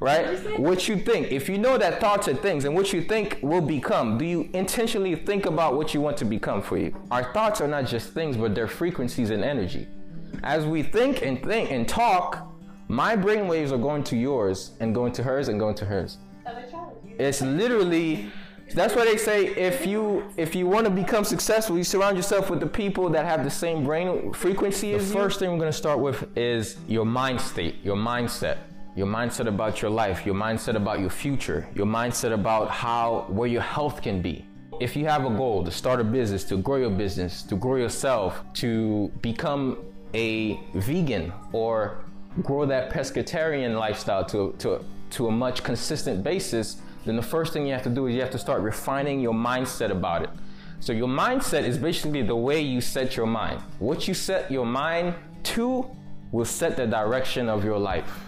right? 0.00 0.58
What 0.58 0.88
you 0.88 0.96
think. 0.96 1.32
If 1.32 1.48
you 1.48 1.58
know 1.58 1.78
that 1.78 2.00
thoughts 2.00 2.28
are 2.28 2.34
things 2.34 2.64
and 2.64 2.74
what 2.74 2.92
you 2.92 3.02
think 3.02 3.38
will 3.42 3.60
become, 3.60 4.18
do 4.18 4.24
you 4.24 4.48
intentionally 4.52 5.14
think 5.16 5.46
about 5.46 5.74
what 5.74 5.94
you 5.94 6.00
want 6.00 6.16
to 6.18 6.24
become 6.24 6.62
for 6.62 6.76
you? 6.76 6.94
Our 7.10 7.32
thoughts 7.32 7.60
are 7.60 7.68
not 7.68 7.86
just 7.86 8.12
things, 8.12 8.36
but 8.36 8.54
they're 8.54 8.68
frequencies 8.68 9.30
and 9.30 9.44
energy. 9.44 9.88
As 10.42 10.64
we 10.64 10.82
think 10.82 11.22
and 11.22 11.42
think 11.42 11.70
and 11.70 11.88
talk, 11.88 12.46
my 12.86 13.16
brain 13.16 13.48
waves 13.48 13.72
are 13.72 13.78
going 13.78 14.04
to 14.04 14.16
yours 14.16 14.72
and 14.80 14.94
going 14.94 15.12
to 15.12 15.22
hers 15.22 15.48
and 15.48 15.58
going 15.58 15.74
to 15.76 15.84
hers. 15.84 16.18
It's 17.18 17.42
literally 17.42 18.30
that's 18.74 18.94
why 18.94 19.06
they 19.06 19.16
say 19.16 19.46
if 19.46 19.86
you 19.86 20.30
if 20.36 20.54
you 20.54 20.66
want 20.66 20.84
to 20.84 20.90
become 20.90 21.24
successful, 21.24 21.76
you 21.76 21.84
surround 21.84 22.16
yourself 22.16 22.50
with 22.50 22.60
the 22.60 22.66
people 22.66 23.08
that 23.10 23.24
have 23.24 23.42
the 23.42 23.50
same 23.50 23.82
brain 23.82 24.32
frequency 24.32 24.94
as 24.94 25.08
you. 25.08 25.14
The 25.14 25.20
first 25.20 25.38
thing 25.38 25.50
we're 25.50 25.58
going 25.58 25.72
to 25.72 25.76
start 25.76 25.98
with 25.98 26.28
is 26.36 26.76
your 26.86 27.06
mind 27.06 27.40
state, 27.40 27.76
your 27.82 27.96
mindset 27.96 28.58
your 28.98 29.06
mindset 29.06 29.46
about 29.46 29.80
your 29.80 29.92
life, 29.92 30.26
your 30.26 30.34
mindset 30.34 30.74
about 30.74 30.98
your 30.98 31.08
future, 31.08 31.68
your 31.72 31.86
mindset 31.86 32.32
about 32.32 32.68
how 32.68 33.26
where 33.28 33.46
your 33.46 33.62
health 33.62 34.02
can 34.02 34.20
be. 34.20 34.44
If 34.80 34.96
you 34.96 35.06
have 35.06 35.24
a 35.24 35.30
goal 35.30 35.62
to 35.64 35.70
start 35.70 36.00
a 36.00 36.04
business, 36.04 36.42
to 36.44 36.56
grow 36.56 36.76
your 36.76 36.90
business, 36.90 37.42
to 37.42 37.54
grow 37.54 37.76
yourself, 37.76 38.42
to 38.54 39.06
become 39.22 39.78
a 40.14 40.58
vegan 40.74 41.32
or 41.52 41.98
grow 42.42 42.66
that 42.66 42.90
pescatarian 42.90 43.78
lifestyle 43.78 44.24
to, 44.24 44.52
to, 44.58 44.84
to 45.10 45.28
a 45.28 45.30
much 45.30 45.62
consistent 45.62 46.24
basis, 46.24 46.78
then 47.04 47.14
the 47.14 47.22
first 47.22 47.52
thing 47.52 47.68
you 47.68 47.72
have 47.72 47.84
to 47.84 47.90
do 47.90 48.06
is 48.08 48.16
you 48.16 48.20
have 48.20 48.32
to 48.32 48.38
start 48.38 48.62
refining 48.62 49.20
your 49.20 49.32
mindset 49.32 49.90
about 49.90 50.24
it. 50.24 50.30
So 50.80 50.92
your 50.92 51.08
mindset 51.08 51.62
is 51.62 51.78
basically 51.78 52.22
the 52.22 52.36
way 52.36 52.60
you 52.60 52.80
set 52.80 53.16
your 53.16 53.26
mind. 53.26 53.62
What 53.78 54.08
you 54.08 54.14
set 54.14 54.50
your 54.50 54.66
mind 54.66 55.14
to 55.54 55.88
will 56.32 56.44
set 56.44 56.76
the 56.76 56.86
direction 56.86 57.48
of 57.48 57.64
your 57.64 57.78
life. 57.78 58.27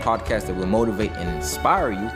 podcast 0.00 0.46
that 0.46 0.56
will 0.56 0.66
motivate 0.66 1.12
and 1.12 1.28
inspire 1.36 1.92
you, 1.92 2.10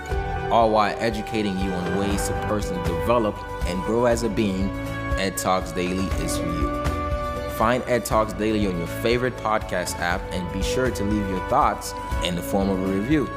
all 0.50 0.70
while 0.70 0.96
educating 0.98 1.58
you 1.58 1.70
on 1.72 1.98
ways 1.98 2.28
to 2.28 2.32
personally 2.48 2.82
develop 2.84 3.36
and 3.66 3.82
grow 3.84 4.06
as 4.06 4.22
a 4.22 4.28
being, 4.28 4.70
Ed 5.18 5.36
Talks 5.36 5.72
Daily 5.72 6.06
is 6.24 6.38
for 6.38 6.46
you. 6.46 6.84
Find 7.52 7.82
Ed 7.86 8.05
Talks 8.05 8.32
Daily 8.32 8.66
on 8.66 8.78
your 8.78 8.86
favorite 8.86 9.36
podcast 9.36 9.98
app 10.00 10.20
and 10.32 10.50
be 10.52 10.62
sure 10.62 10.90
to 10.90 11.05
leave 11.05 11.28
your 11.28 11.46
thoughts 11.48 11.94
in 12.24 12.34
the 12.34 12.42
form 12.42 12.68
of 12.68 12.82
a 12.82 12.86
review. 12.86 13.28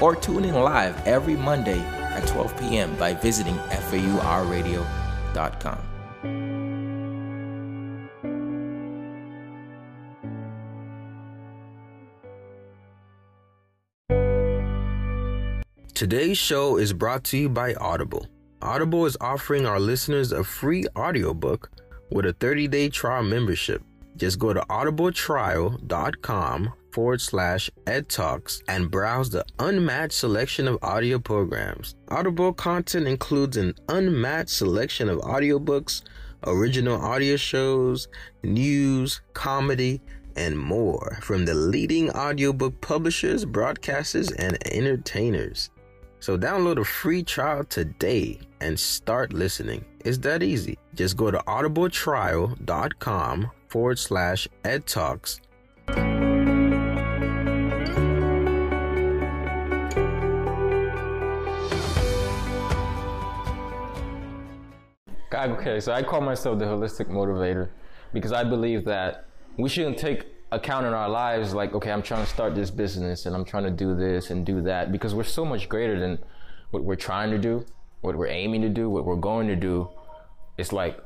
Or 0.00 0.14
tune 0.14 0.44
in 0.44 0.54
live 0.54 1.04
every 1.06 1.36
Monday 1.36 1.80
at 1.80 2.26
12 2.28 2.60
p.m. 2.60 2.94
by 2.96 3.14
visiting 3.14 3.56
faurradio.com. 3.56 5.78
Today's 15.96 16.36
show 16.36 16.76
is 16.76 16.92
brought 16.92 17.24
to 17.24 17.38
you 17.38 17.48
by 17.48 17.72
Audible. 17.72 18.26
Audible 18.60 19.06
is 19.06 19.16
offering 19.18 19.64
our 19.64 19.80
listeners 19.80 20.30
a 20.30 20.44
free 20.44 20.84
audiobook 20.94 21.70
with 22.10 22.26
a 22.26 22.34
30 22.34 22.68
day 22.68 22.90
trial 22.90 23.22
membership. 23.22 23.82
Just 24.18 24.38
go 24.38 24.52
to 24.52 24.60
audibletrial.com 24.60 26.72
forward 26.92 27.20
slash 27.22 27.70
edtalks 27.86 28.60
and 28.68 28.90
browse 28.90 29.30
the 29.30 29.46
unmatched 29.58 30.12
selection 30.12 30.68
of 30.68 30.78
audio 30.82 31.18
programs. 31.18 31.94
Audible 32.10 32.52
content 32.52 33.08
includes 33.08 33.56
an 33.56 33.72
unmatched 33.88 34.50
selection 34.50 35.08
of 35.08 35.20
audiobooks, 35.20 36.02
original 36.44 37.00
audio 37.00 37.36
shows, 37.36 38.08
news, 38.42 39.22
comedy, 39.32 40.02
and 40.36 40.58
more 40.58 41.18
from 41.22 41.46
the 41.46 41.54
leading 41.54 42.10
audiobook 42.10 42.82
publishers, 42.82 43.46
broadcasters, 43.46 44.30
and 44.38 44.58
entertainers. 44.70 45.70
So 46.26 46.36
download 46.36 46.80
a 46.80 46.84
free 46.84 47.22
trial 47.22 47.62
today 47.62 48.40
and 48.60 48.80
start 48.80 49.32
listening. 49.32 49.84
It's 50.04 50.18
that 50.26 50.42
easy. 50.42 50.76
Just 50.92 51.16
go 51.16 51.30
to 51.30 51.38
audibletrial.com 51.38 53.50
forward 53.68 53.98
slash 54.00 54.48
edtalks. 54.64 55.38
Okay, 65.32 65.78
so 65.78 65.92
I 65.92 66.02
call 66.02 66.22
myself 66.22 66.58
the 66.58 66.64
holistic 66.64 67.08
motivator 67.08 67.68
because 68.12 68.32
I 68.32 68.42
believe 68.42 68.84
that 68.86 69.26
we 69.58 69.68
shouldn't 69.68 69.98
take 69.98 70.26
account 70.52 70.86
in 70.86 70.92
our 70.92 71.08
lives 71.08 71.52
like 71.52 71.74
okay 71.74 71.90
i'm 71.90 72.02
trying 72.02 72.24
to 72.24 72.30
start 72.30 72.54
this 72.54 72.70
business 72.70 73.26
and 73.26 73.34
i'm 73.34 73.44
trying 73.44 73.64
to 73.64 73.70
do 73.70 73.96
this 73.96 74.30
and 74.30 74.46
do 74.46 74.62
that 74.62 74.92
because 74.92 75.12
we're 75.12 75.24
so 75.24 75.44
much 75.44 75.68
greater 75.68 75.98
than 75.98 76.18
what 76.70 76.84
we're 76.84 76.94
trying 76.94 77.30
to 77.30 77.38
do 77.38 77.64
what 78.06 78.16
we're 78.16 78.28
aiming 78.28 78.62
to 78.62 78.68
do 78.68 78.88
what 78.88 79.04
we're 79.04 79.16
going 79.16 79.48
to 79.48 79.56
do. 79.56 79.88
It's 80.56 80.72
like 80.72 80.98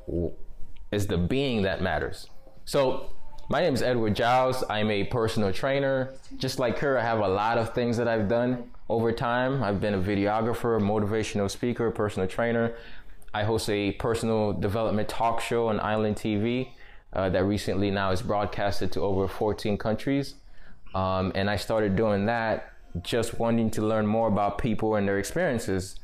it's 0.92 1.06
the 1.06 1.18
being 1.18 1.62
that 1.62 1.82
matters. 1.82 2.28
So 2.64 3.10
my 3.48 3.60
name 3.60 3.74
is 3.74 3.82
edward 3.82 4.14
giles. 4.14 4.62
I'm 4.68 4.90
a 4.90 5.04
personal 5.04 5.52
trainer. 5.52 6.14
Just 6.36 6.58
like 6.58 6.78
her 6.78 6.98
i 6.98 7.02
have 7.02 7.20
a 7.20 7.28
lot 7.28 7.58
of 7.58 7.74
things 7.74 7.96
that 7.96 8.06
i've 8.06 8.28
done 8.28 8.70
over 8.88 9.12
time. 9.12 9.62
I've 9.62 9.80
been 9.80 9.94
a 9.94 9.98
videographer 9.98 10.80
motivational 10.80 11.50
speaker 11.50 11.90
personal 11.90 12.28
trainer. 12.28 12.74
I 13.32 13.44
host 13.44 13.70
a 13.70 13.92
personal 13.92 14.52
development 14.52 15.08
talk 15.08 15.40
show 15.40 15.68
on 15.68 15.80
island 15.80 16.16
tv 16.16 16.70
uh, 17.12 17.28
that 17.30 17.44
recently 17.44 17.90
now 17.90 18.10
is 18.12 18.22
broadcasted 18.22 18.92
to 18.92 19.00
over 19.00 19.26
14 19.26 19.76
countries. 19.76 20.34
Um, 20.94 21.32
and 21.34 21.48
I 21.48 21.56
started 21.56 21.96
doing 21.96 22.26
that 22.26 22.72
just 23.02 23.38
wanting 23.38 23.70
to 23.70 23.82
learn 23.82 24.06
more 24.06 24.28
about 24.28 24.58
people 24.58 24.96
and 24.96 25.06
their 25.06 25.18
experiences. 25.18 26.00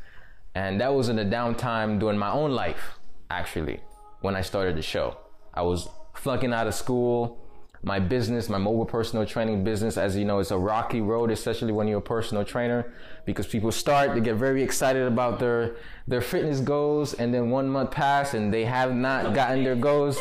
And 0.54 0.80
that 0.80 0.94
was 0.94 1.08
in 1.08 1.16
the 1.16 1.24
downtime 1.24 1.98
during 1.98 2.18
my 2.18 2.30
own 2.30 2.52
life, 2.52 2.98
actually, 3.30 3.80
when 4.20 4.36
I 4.36 4.42
started 4.42 4.76
the 4.76 4.82
show. 4.82 5.16
I 5.52 5.62
was 5.62 5.88
flunking 6.14 6.52
out 6.52 6.66
of 6.66 6.74
school, 6.74 7.38
my 7.86 8.00
business, 8.00 8.48
my 8.48 8.58
mobile 8.58 8.84
personal 8.84 9.24
training 9.24 9.62
business, 9.62 9.96
as 9.96 10.16
you 10.16 10.24
know, 10.24 10.40
it's 10.40 10.50
a 10.50 10.58
rocky 10.58 11.00
road, 11.00 11.30
especially 11.30 11.70
when 11.70 11.86
you're 11.86 12.00
a 12.00 12.02
personal 12.02 12.44
trainer, 12.44 12.92
because 13.24 13.46
people 13.46 13.70
start 13.70 14.12
they 14.12 14.20
get 14.20 14.34
very 14.34 14.60
excited 14.60 15.04
about 15.04 15.38
their 15.38 15.76
their 16.08 16.20
fitness 16.20 16.58
goals, 16.58 17.14
and 17.14 17.32
then 17.32 17.48
one 17.48 17.68
month 17.68 17.92
pass 17.92 18.34
and 18.34 18.52
they 18.52 18.64
have 18.64 18.92
not 18.92 19.34
gotten 19.34 19.62
their 19.62 19.76
goals, 19.76 20.18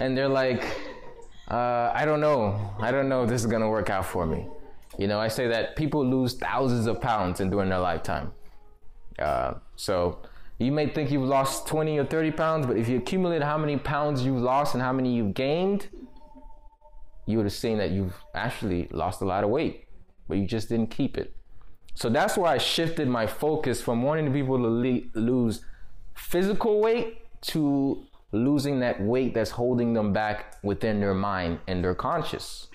and 0.00 0.18
they're 0.18 0.28
like, 0.28 0.64
uh, 1.52 1.92
I 1.94 2.04
don't 2.04 2.20
know, 2.20 2.74
I 2.80 2.90
don't 2.90 3.08
know 3.08 3.22
if 3.22 3.28
this 3.28 3.42
is 3.42 3.46
gonna 3.46 3.70
work 3.70 3.90
out 3.90 4.06
for 4.06 4.26
me. 4.26 4.48
You 4.98 5.06
know, 5.06 5.20
I 5.20 5.28
say 5.28 5.46
that 5.46 5.76
people 5.76 6.04
lose 6.04 6.34
thousands 6.34 6.88
of 6.88 7.00
pounds 7.00 7.38
in 7.40 7.48
during 7.48 7.68
their 7.68 7.78
lifetime. 7.78 8.32
Uh, 9.20 9.54
so 9.76 10.18
you 10.58 10.72
may 10.72 10.88
think 10.88 11.12
you've 11.12 11.28
lost 11.28 11.68
20 11.68 11.96
or 11.96 12.06
30 12.06 12.32
pounds, 12.32 12.66
but 12.66 12.76
if 12.76 12.88
you 12.88 12.98
accumulate 12.98 13.40
how 13.40 13.56
many 13.56 13.76
pounds 13.76 14.24
you've 14.24 14.42
lost 14.42 14.74
and 14.74 14.82
how 14.82 14.92
many 14.92 15.14
you've 15.14 15.34
gained, 15.34 15.88
you 17.26 17.36
would 17.38 17.46
have 17.46 17.52
seen 17.52 17.78
that 17.78 17.90
you've 17.90 18.14
actually 18.34 18.88
lost 18.90 19.20
a 19.20 19.24
lot 19.24 19.44
of 19.44 19.50
weight, 19.50 19.86
but 20.28 20.36
you 20.38 20.46
just 20.46 20.68
didn't 20.68 20.90
keep 20.90 21.16
it. 21.16 21.34
So 21.94 22.08
that's 22.08 22.36
why 22.36 22.54
I 22.54 22.58
shifted 22.58 23.08
my 23.08 23.26
focus 23.26 23.80
from 23.80 24.02
wanting 24.02 24.32
people 24.32 24.58
to 24.58 24.68
le- 24.68 25.02
lose 25.20 25.64
physical 26.14 26.80
weight 26.80 27.18
to 27.52 28.04
losing 28.32 28.80
that 28.80 29.00
weight 29.00 29.32
that's 29.34 29.50
holding 29.50 29.92
them 29.94 30.12
back 30.12 30.56
within 30.62 30.98
their 31.00 31.14
mind 31.14 31.60
and 31.68 31.84
their 31.84 31.94
conscious, 31.94 32.66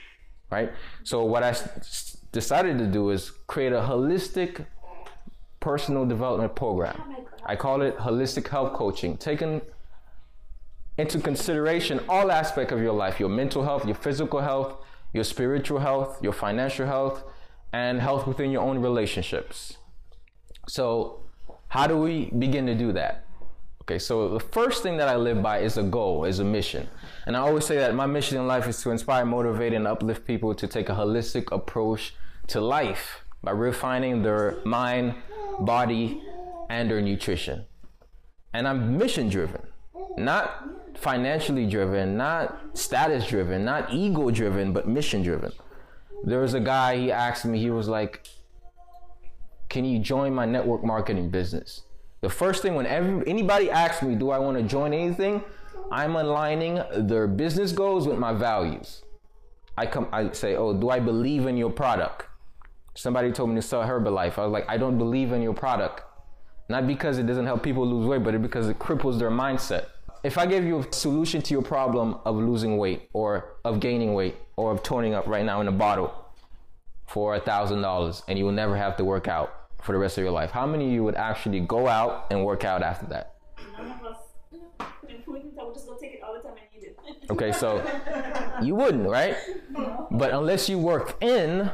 right? 0.50 0.71
So 1.03 1.24
what 1.25 1.44
I 1.44 1.50
s- 1.50 2.18
decided 2.31 2.77
to 2.77 2.88
do 2.88 3.09
is 3.09 3.29
create 3.47 3.74
a 3.74 3.81
holistic 3.81 4.65
personal 5.59 6.06
development 6.06 6.56
program. 6.56 7.01
Oh 7.18 7.25
I 7.45 7.56
call 7.56 7.81
it 7.81 7.97
holistic 7.97 8.47
health 8.47 8.74
coaching, 8.74 9.18
taking 9.18 9.62
into 11.00 11.19
consideration 11.19 12.01
all 12.10 12.30
aspects 12.31 12.74
of 12.74 12.81
your 12.81 12.94
life 12.94 13.19
your 13.19 13.30
mental 13.30 13.63
health, 13.63 13.86
your 13.86 13.96
physical 13.96 14.42
health, 14.42 14.75
your 15.13 15.24
spiritual 15.24 15.80
health, 15.80 16.22
your 16.22 16.34
financial 16.34 16.86
health, 16.86 17.24
and 17.72 18.01
health 18.01 18.28
within 18.28 18.51
your 18.51 18.62
own 18.62 18.80
relationships. 18.80 19.78
So, 20.68 21.22
how 21.69 21.88
do 21.88 21.98
we 21.98 22.25
begin 22.38 22.66
to 22.66 22.75
do 22.75 22.92
that? 22.94 23.25
Okay, 23.84 23.98
so 23.98 24.30
the 24.30 24.40
first 24.40 24.84
thing 24.84 24.98
that 24.98 25.07
I 25.07 25.16
live 25.16 25.42
by 25.42 25.60
is 25.60 25.78
a 25.78 25.84
goal, 25.84 26.25
is 26.25 26.40
a 26.40 26.44
mission. 26.44 26.88
And 27.25 27.36
I 27.36 27.40
always 27.40 27.66
say 27.66 27.78
that 27.78 27.96
my 27.96 28.06
mission 28.06 28.38
in 28.38 28.46
life 28.46 28.68
is 28.68 28.81
to 28.84 28.92
inspire, 28.92 29.25
motivate, 29.25 29.74
and 29.74 29.88
uplift 29.88 30.25
people 30.25 30.54
to 30.54 30.68
take 30.68 30.90
a 30.90 30.94
holistic 30.94 31.51
approach 31.51 32.13
to 32.48 32.62
life. 32.62 33.24
by 33.42 33.51
refining 33.51 34.22
their 34.22 34.57
mind, 34.66 35.16
body, 35.62 36.22
and 36.69 36.92
their 36.92 37.01
nutrition. 37.01 37.66
And 38.54 38.68
I'm 38.68 38.98
mission 38.98 39.30
driven, 39.30 39.62
not 40.18 40.78
financially 41.00 41.66
driven, 41.66 42.18
not 42.18 42.60
status 42.74 43.28
driven, 43.28 43.63
not 43.66 43.92
ego 43.94 44.30
driven, 44.31 44.74
but 44.74 44.88
mission 44.88 45.24
driven. 45.24 45.51
There 46.24 46.42
was 46.42 46.54
a 46.54 46.60
guy, 46.60 46.98
he 46.98 47.12
asked 47.12 47.46
me, 47.46 47.60
he 47.60 47.69
was 47.69 47.88
like, 47.88 48.28
Can 49.69 49.86
you 49.86 50.00
join 50.00 50.34
my 50.34 50.46
network 50.46 50.84
marketing 50.84 51.30
business? 51.30 51.84
The 52.22 52.30
first 52.30 52.62
thing 52.62 52.75
when 52.75 52.86
every, 52.86 53.25
anybody 53.28 53.72
asks 53.72 54.04
me, 54.04 54.16
Do 54.16 54.31
I 54.31 54.40
want 54.40 54.57
to 54.57 54.63
join 54.63 54.94
anything? 54.94 55.44
I'm 55.92 56.16
aligning 56.16 56.81
their 56.94 57.28
business 57.28 57.72
goals 57.72 58.07
with 58.07 58.19
my 58.19 58.34
values. 58.34 59.04
I 59.78 59.86
come, 59.86 60.10
I 60.12 60.31
say, 60.34 60.56
Oh, 60.56 60.74
do 60.74 60.90
I 60.90 61.00
believe 61.00 61.48
in 61.48 61.56
your 61.56 61.72
product? 61.72 62.28
Somebody 62.96 63.31
told 63.31 63.50
me 63.50 63.56
to 63.56 63.62
sell 63.62 63.84
Herbalife. 63.84 64.38
I 64.38 64.44
was 64.44 64.51
like, 64.51 64.66
I 64.68 64.78
don't 64.78 64.98
believe 64.98 65.31
in 65.31 65.42
your 65.42 65.54
product. 65.54 66.04
Not 66.68 66.86
because 66.86 67.18
it 67.18 67.25
doesn't 67.25 67.46
help 67.46 67.63
people 67.63 67.88
lose 67.88 68.06
weight, 68.06 68.24
but 68.24 68.40
because 68.42 68.68
it 68.68 68.78
cripples 68.78 69.18
their 69.18 69.31
mindset. 69.31 69.86
If 70.21 70.38
I 70.38 70.45
gave 70.45 70.66
you 70.66 70.80
a 70.80 70.94
solution 70.94 71.42
to 71.44 71.54
your 71.54 71.62
problem 71.62 72.18
of 72.25 72.36
losing 72.36 72.77
weight 72.77 73.10
or 73.13 73.56
of 73.63 73.80
gaining 73.80 74.13
weight 74.13 74.36
or 74.57 74.71
of 74.71 74.83
toning 74.83 75.13
up 75.13 75.27
right 75.27 75.45
now 75.45 75.62
in 75.62 75.68
a 75.68 75.71
bottle 75.71 76.13
for 77.07 77.36
a 77.36 77.39
thousand 77.39 77.81
dollars 77.81 78.24
and 78.27 78.38
you 78.38 78.44
will 78.44 78.51
never 78.51 78.75
have 78.75 78.98
to 78.98 79.06
work 79.06 79.27
out 79.30 79.54
for 79.81 79.94
the 79.94 79.98
rest 79.98 80.18
of 80.18 80.24
your 80.24 80.33
life, 80.33 80.51
how 80.51 80.66
many 80.66 80.88
of 80.88 80.92
you 80.92 81.04
would 81.06 81.16
actually 81.16 81.62
go 81.62 81.88
out 81.88 82.25
and 82.31 82.44
work 82.44 82.66
out 82.66 82.83
after 82.83 83.06
that? 83.07 83.36
None 83.77 83.92
of 83.92 84.06
us. 84.06 84.18
We 85.25 85.39
can 85.39 85.54
just 85.74 85.88
go 85.88 85.98
take 86.00 86.16
it 86.16 86.22
all 86.22 86.33
the 86.33 86.42
time 86.42 86.56
I 86.57 86.75
need 86.77 86.88
it. 86.88 87.00
Okay, 87.30 87.54
so 87.54 87.81
you 88.62 88.75
wouldn't, 88.75 89.07
right? 89.07 89.38
But 90.12 90.33
unless 90.33 90.68
you 90.68 90.77
work 90.77 91.15
in, 91.24 91.72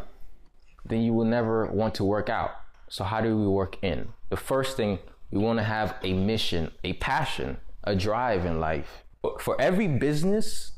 then 0.85 1.01
you 1.01 1.13
will 1.13 1.25
never 1.25 1.65
want 1.65 1.95
to 1.95 2.03
work 2.03 2.29
out. 2.29 2.51
So, 2.89 3.03
how 3.03 3.21
do 3.21 3.35
we 3.35 3.47
work 3.47 3.77
in? 3.81 4.09
The 4.29 4.37
first 4.37 4.77
thing, 4.77 4.99
we 5.31 5.39
want 5.39 5.57
to 5.57 5.63
have 5.63 5.95
a 6.03 6.13
mission, 6.13 6.71
a 6.83 6.93
passion, 6.93 7.57
a 7.85 7.95
drive 7.95 8.45
in 8.45 8.59
life. 8.59 9.03
For 9.39 9.59
every 9.59 9.87
business, 9.87 10.73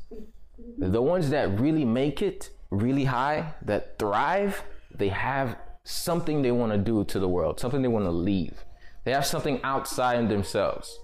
the 0.78 1.02
ones 1.02 1.30
that 1.30 1.58
really 1.60 1.84
make 1.84 2.22
it 2.22 2.50
really 2.70 3.04
high, 3.04 3.54
that 3.62 3.98
thrive, 3.98 4.62
they 4.94 5.08
have 5.08 5.56
something 5.84 6.42
they 6.42 6.52
want 6.52 6.72
to 6.72 6.78
do 6.78 7.04
to 7.04 7.18
the 7.18 7.28
world, 7.28 7.60
something 7.60 7.82
they 7.82 7.88
want 7.88 8.04
to 8.04 8.10
leave. 8.10 8.64
They 9.04 9.12
have 9.12 9.26
something 9.26 9.60
outside 9.62 10.22
of 10.22 10.28
themselves. 10.28 10.98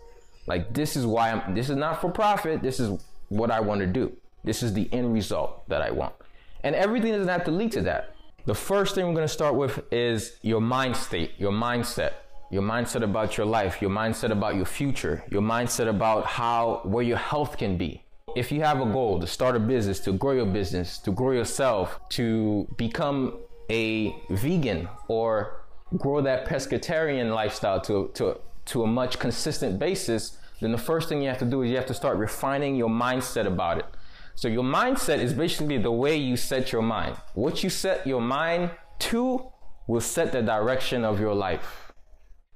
Like, 0.47 0.75
this 0.75 0.97
is 0.97 1.07
why 1.07 1.31
I'm, 1.31 1.55
this 1.55 1.71
is 1.71 1.77
not 1.77 2.01
for 2.01 2.11
profit, 2.11 2.63
this 2.63 2.81
is 2.81 3.03
what 3.29 3.51
I 3.51 3.61
want 3.61 3.81
to 3.81 3.87
do. 3.87 4.17
This 4.43 4.63
is 4.63 4.75
the 4.75 4.89
end 4.93 5.15
result 5.15 5.67
that 5.69 5.81
I 5.81 5.91
want. 5.91 6.15
And 6.63 6.75
everything 6.75 7.13
doesn't 7.13 7.29
have 7.29 7.45
to 7.45 7.51
lead 7.51 7.73
to 7.73 7.83
that. 7.83 8.15
The 8.45 8.55
first 8.55 8.95
thing 8.95 9.07
we're 9.07 9.15
going 9.15 9.27
to 9.27 9.33
start 9.33 9.55
with 9.55 9.83
is 9.91 10.37
your 10.43 10.61
mind 10.61 10.97
state, 10.97 11.33
your 11.39 11.53
mindset, 11.53 12.13
your 12.51 12.63
mindset 12.63 13.03
about 13.03 13.37
your 13.37 13.47
life, 13.47 13.81
your 13.81 13.91
mindset 13.91 14.31
about 14.31 14.55
your 14.57 14.65
future, 14.65 15.25
your 15.31 15.43
mindset 15.43 15.89
about 15.89 16.27
how, 16.27 16.81
where 16.85 17.03
your 17.03 17.17
health 17.17 17.59
can 17.59 17.77
be. 17.77 18.03
If 18.37 18.51
you 18.51 18.63
have 18.63 18.81
a 18.81 18.87
goal 18.87 19.21
to 19.21 19.27
start 19.27 19.57
a 19.57 19.61
business, 19.61 20.01
to 20.01 20.13
grow 20.13 20.33
your 20.33 20.47
business, 20.47 20.99
to 20.99 21.13
grow 21.13 21.31
yourself, 21.31 22.01
to 22.11 22.67
become 22.77 23.39
a 23.71 24.15
vegan 24.31 24.89
or 25.09 25.63
grow 25.97 26.21
that 26.21 26.47
pescatarian 26.47 27.33
lifestyle 27.35 27.81
to, 27.83 28.11
to, 28.15 28.41
to 28.67 28.83
a 28.83 28.87
much 28.87 29.19
consistent 29.19 29.79
basis, 29.79 30.39
then 30.61 30.73
the 30.73 30.79
first 30.79 31.09
thing 31.09 31.23
you 31.23 31.29
have 31.29 31.39
to 31.39 31.45
do 31.45 31.63
is 31.63 31.71
you 31.71 31.77
have 31.77 31.87
to 31.87 31.95
start 31.95 32.17
refining 32.17 32.77
your 32.77 32.89
mindset 32.89 33.47
about 33.47 33.79
it. 33.79 33.87
So 34.35 34.49
your 34.49 34.65
mindset 34.65 35.19
is 35.19 35.33
basically 35.33 35.79
the 35.79 35.93
way 35.93 36.17
you 36.17 36.37
set 36.37 36.73
your 36.73 36.83
mind. 36.83 37.17
What 37.35 37.63
you 37.63 37.71
set 37.71 38.07
your 38.07 38.21
mind 38.21 38.71
to 39.01 39.53
will 39.87 40.01
set 40.01 40.33
the 40.33 40.43
direction 40.43 41.05
of 41.05 41.21
your 41.21 41.35
life. 41.35 41.84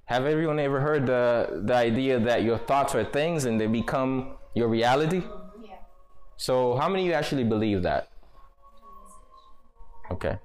Have 0.08 0.24
everyone 0.24 0.58
ever 0.58 0.80
heard 0.80 1.04
the, 1.04 1.60
the 1.66 1.74
idea 1.74 2.18
that 2.18 2.42
your 2.42 2.56
thoughts 2.56 2.94
are 2.94 3.04
things 3.04 3.44
and 3.44 3.60
they 3.60 3.66
become 3.66 4.38
your 4.54 4.66
reality? 4.66 5.22
Yeah. 5.62 5.74
So 6.38 6.76
how 6.76 6.88
many 6.88 7.02
of 7.02 7.08
you 7.08 7.12
actually 7.12 7.44
believe 7.44 7.82
that? 7.82 8.08
Okay. 10.10 10.38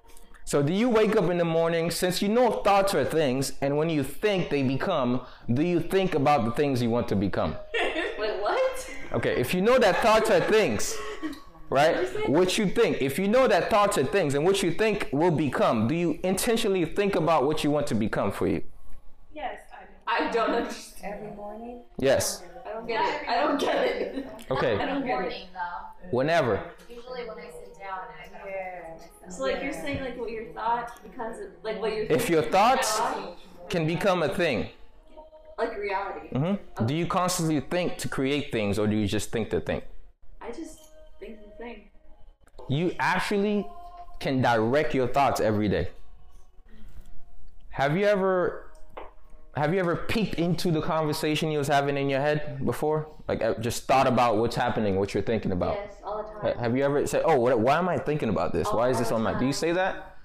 So 0.43 0.61
do 0.61 0.73
you 0.73 0.89
wake 0.89 1.15
up 1.15 1.29
in 1.29 1.37
the 1.37 1.45
morning, 1.45 1.91
since 1.91 2.21
you 2.21 2.27
know 2.27 2.61
thoughts 2.61 2.93
are 2.93 3.05
things, 3.05 3.53
and 3.61 3.77
when 3.77 3.89
you 3.89 4.03
think 4.03 4.49
they 4.49 4.63
become, 4.63 5.21
do 5.53 5.63
you 5.63 5.79
think 5.79 6.13
about 6.13 6.43
the 6.43 6.51
things 6.51 6.81
you 6.81 6.89
want 6.89 7.07
to 7.07 7.15
become? 7.15 7.55
Wait, 8.19 8.41
what? 8.41 8.91
Okay, 9.13 9.39
if 9.39 9.53
you 9.53 9.61
know 9.61 9.79
that 9.79 9.95
thoughts 9.99 10.29
are 10.29 10.41
things, 10.41 10.93
right? 11.69 11.95
What 12.27 12.57
you 12.57 12.67
think. 12.67 13.01
If 13.01 13.17
you 13.17 13.29
know 13.29 13.47
that 13.47 13.69
thoughts 13.69 13.97
are 13.97 14.03
things 14.03 14.35
and 14.35 14.43
what 14.43 14.61
you 14.61 14.73
think 14.73 15.07
will 15.13 15.31
become, 15.31 15.87
do 15.87 15.95
you 15.95 16.19
intentionally 16.21 16.83
think 16.83 17.15
about 17.15 17.45
what 17.45 17.63
you 17.63 17.71
want 17.71 17.87
to 17.87 17.95
become 17.95 18.29
for 18.29 18.45
you? 18.45 18.61
Yes, 20.19 20.29
I 20.29 20.31
do. 20.31 20.39
I 20.39 20.45
don't 20.47 20.55
understand. 20.55 21.13
Every 21.15 21.35
morning? 21.35 21.81
Yes. 21.97 22.43
I 22.65 22.69
don't 22.73 22.87
get 22.87 23.01
it. 23.23 23.29
I 23.29 23.35
don't 23.41 23.59
get 23.59 23.75
it. 23.85 24.27
I 24.49 24.53
Okay. 24.53 24.77
don't 24.77 25.05
get 25.05 25.25
it. 25.25 25.47
Whenever. 26.11 26.61
Usually 26.89 27.21
when 27.27 27.37
I 27.37 27.49
sit 27.49 27.77
down 27.79 27.99
and 28.07 28.37
I 28.37 28.43
go 28.43 28.49
Yeah. 28.49 29.29
So 29.29 29.43
like 29.43 29.63
you're 29.63 29.73
saying 29.73 30.01
like 30.01 30.17
what 30.19 30.29
your 30.31 30.45
thought 30.53 31.01
becomes 31.03 31.37
a- 31.39 31.49
like 31.63 31.81
what 31.81 31.93
you're 31.95 32.05
If 32.05 32.29
your 32.29 32.43
thoughts 32.43 33.01
can 33.69 33.87
become 33.87 34.21
a 34.23 34.29
thing, 34.29 34.69
like 35.57 35.77
reality. 35.77 36.27
hmm 36.29 36.85
do 36.85 36.93
you 36.95 37.05
constantly 37.07 37.59
think 37.59 37.97
to 37.97 38.07
create 38.07 38.51
things 38.51 38.77
or 38.79 38.87
do 38.87 38.95
you 38.95 39.07
just 39.07 39.31
think 39.31 39.49
to 39.51 39.59
think? 39.59 39.83
I 40.41 40.51
just 40.51 40.77
think 41.19 41.39
the 41.43 41.51
thing. 41.57 41.89
You 42.69 42.93
actually 42.99 43.67
can 44.19 44.41
direct 44.41 44.93
your 44.93 45.07
thoughts 45.07 45.39
every 45.41 45.67
day. 45.69 45.89
Have 47.71 47.97
you 47.97 48.05
ever 48.05 48.67
have 49.55 49.73
you 49.73 49.79
ever 49.79 49.95
peeked 49.95 50.35
into 50.35 50.71
the 50.71 50.81
conversation 50.81 51.51
you 51.51 51.59
was 51.59 51.67
having 51.67 51.95
in 51.97 52.09
your 52.09 52.21
head 52.21 52.65
before? 52.65 53.07
Like 53.27 53.41
uh, 53.43 53.53
just 53.59 53.85
thought 53.87 54.07
about 54.07 54.37
what's 54.37 54.55
happening, 54.55 54.95
what 54.95 55.13
you're 55.13 55.23
thinking 55.23 55.51
about? 55.51 55.75
Yes, 55.75 55.95
all 56.03 56.23
the 56.23 56.49
time. 56.51 56.57
Have 56.59 56.75
you 56.75 56.83
ever 56.83 57.05
said, 57.07 57.21
"Oh, 57.25 57.37
what, 57.39 57.59
why 57.59 57.77
am 57.77 57.87
I 57.87 57.97
thinking 57.97 58.29
about 58.29 58.51
this? 58.53 58.67
Why 58.71 58.89
is 58.89 58.97
this 58.99 59.11
on 59.11 59.21
my?" 59.21 59.37
Do 59.37 59.45
you 59.45 59.53
say 59.53 59.71
that? 59.73 60.17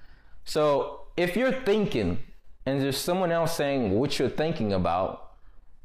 So 0.45 1.01
if 1.15 1.35
you're 1.37 1.51
thinking 1.53 2.19
and 2.65 2.81
there's 2.81 2.97
someone 2.97 3.31
else 3.31 3.55
saying 3.55 3.91
what 3.99 4.17
you're 4.19 4.29
thinking 4.29 4.73
about, 4.73 5.31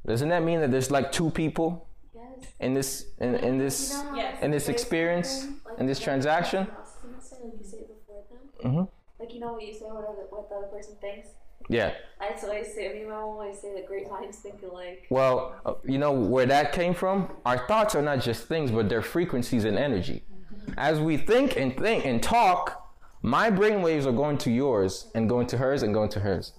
doesn't 0.07 0.29
that 0.31 0.43
mean 0.43 0.61
that 0.61 0.71
there's 0.71 0.91
like 0.91 1.13
two 1.13 1.31
people 1.31 1.87
Yes. 2.15 2.49
in 2.61 2.75
this 2.75 3.07
in, 3.19 3.35
in 3.37 3.59
this 3.59 4.03
Yes. 4.15 4.43
in 4.43 4.51
this 4.51 4.69
experience 4.69 5.47
in 5.79 5.87
this 5.87 6.01
transaction? 6.01 6.67
Like 6.67 7.53
you 7.59 7.65
say 7.65 7.79
before 7.87 8.25
them. 8.31 8.73
Mhm. 8.73 8.89
Like 9.21 9.33
you 9.35 9.41
know 9.41 9.53
what 9.53 9.63
you 9.63 9.73
say, 9.75 9.85
what, 9.87 10.05
other, 10.05 10.27
what 10.31 10.49
the 10.49 10.57
other 10.57 10.67
person 10.69 10.97
thinks. 11.01 11.29
Yeah. 11.69 11.95
That's 12.21 12.43
what 12.43 12.53
I 12.53 12.63
say. 12.63 12.91
I 12.91 12.95
mean, 12.95 13.09
my 13.09 13.15
mom 13.15 13.25
always 13.25 13.59
say 13.61 13.75
that 13.75 13.87
great 13.87 14.11
minds 14.11 14.39
think 14.39 14.63
alike. 14.63 15.07
Well, 15.11 15.57
uh, 15.67 15.75
you 15.85 15.99
know 15.99 16.13
where 16.13 16.47
that 16.47 16.73
came 16.73 16.95
from? 16.95 17.31
Our 17.45 17.67
thoughts 17.67 17.95
are 17.95 18.03
not 18.03 18.21
just 18.21 18.47
things, 18.47 18.71
but 18.71 18.89
they're 18.89 19.03
frequencies 19.03 19.65
and 19.65 19.79
energy. 19.79 20.25
As 20.79 21.01
we 21.01 21.17
think 21.17 21.57
and 21.57 21.77
think 21.77 22.07
and 22.07 22.23
talk, 22.23 22.93
my 23.23 23.51
brain 23.51 23.83
waves 23.83 24.07
are 24.07 24.13
going 24.13 24.39
to 24.39 24.51
yours 24.51 25.11
and 25.15 25.29
going 25.29 25.47
to 25.49 25.59
hers 25.59 25.83
and 25.83 25.93
going 25.93 26.09
to 26.11 26.21
hers. 26.21 26.53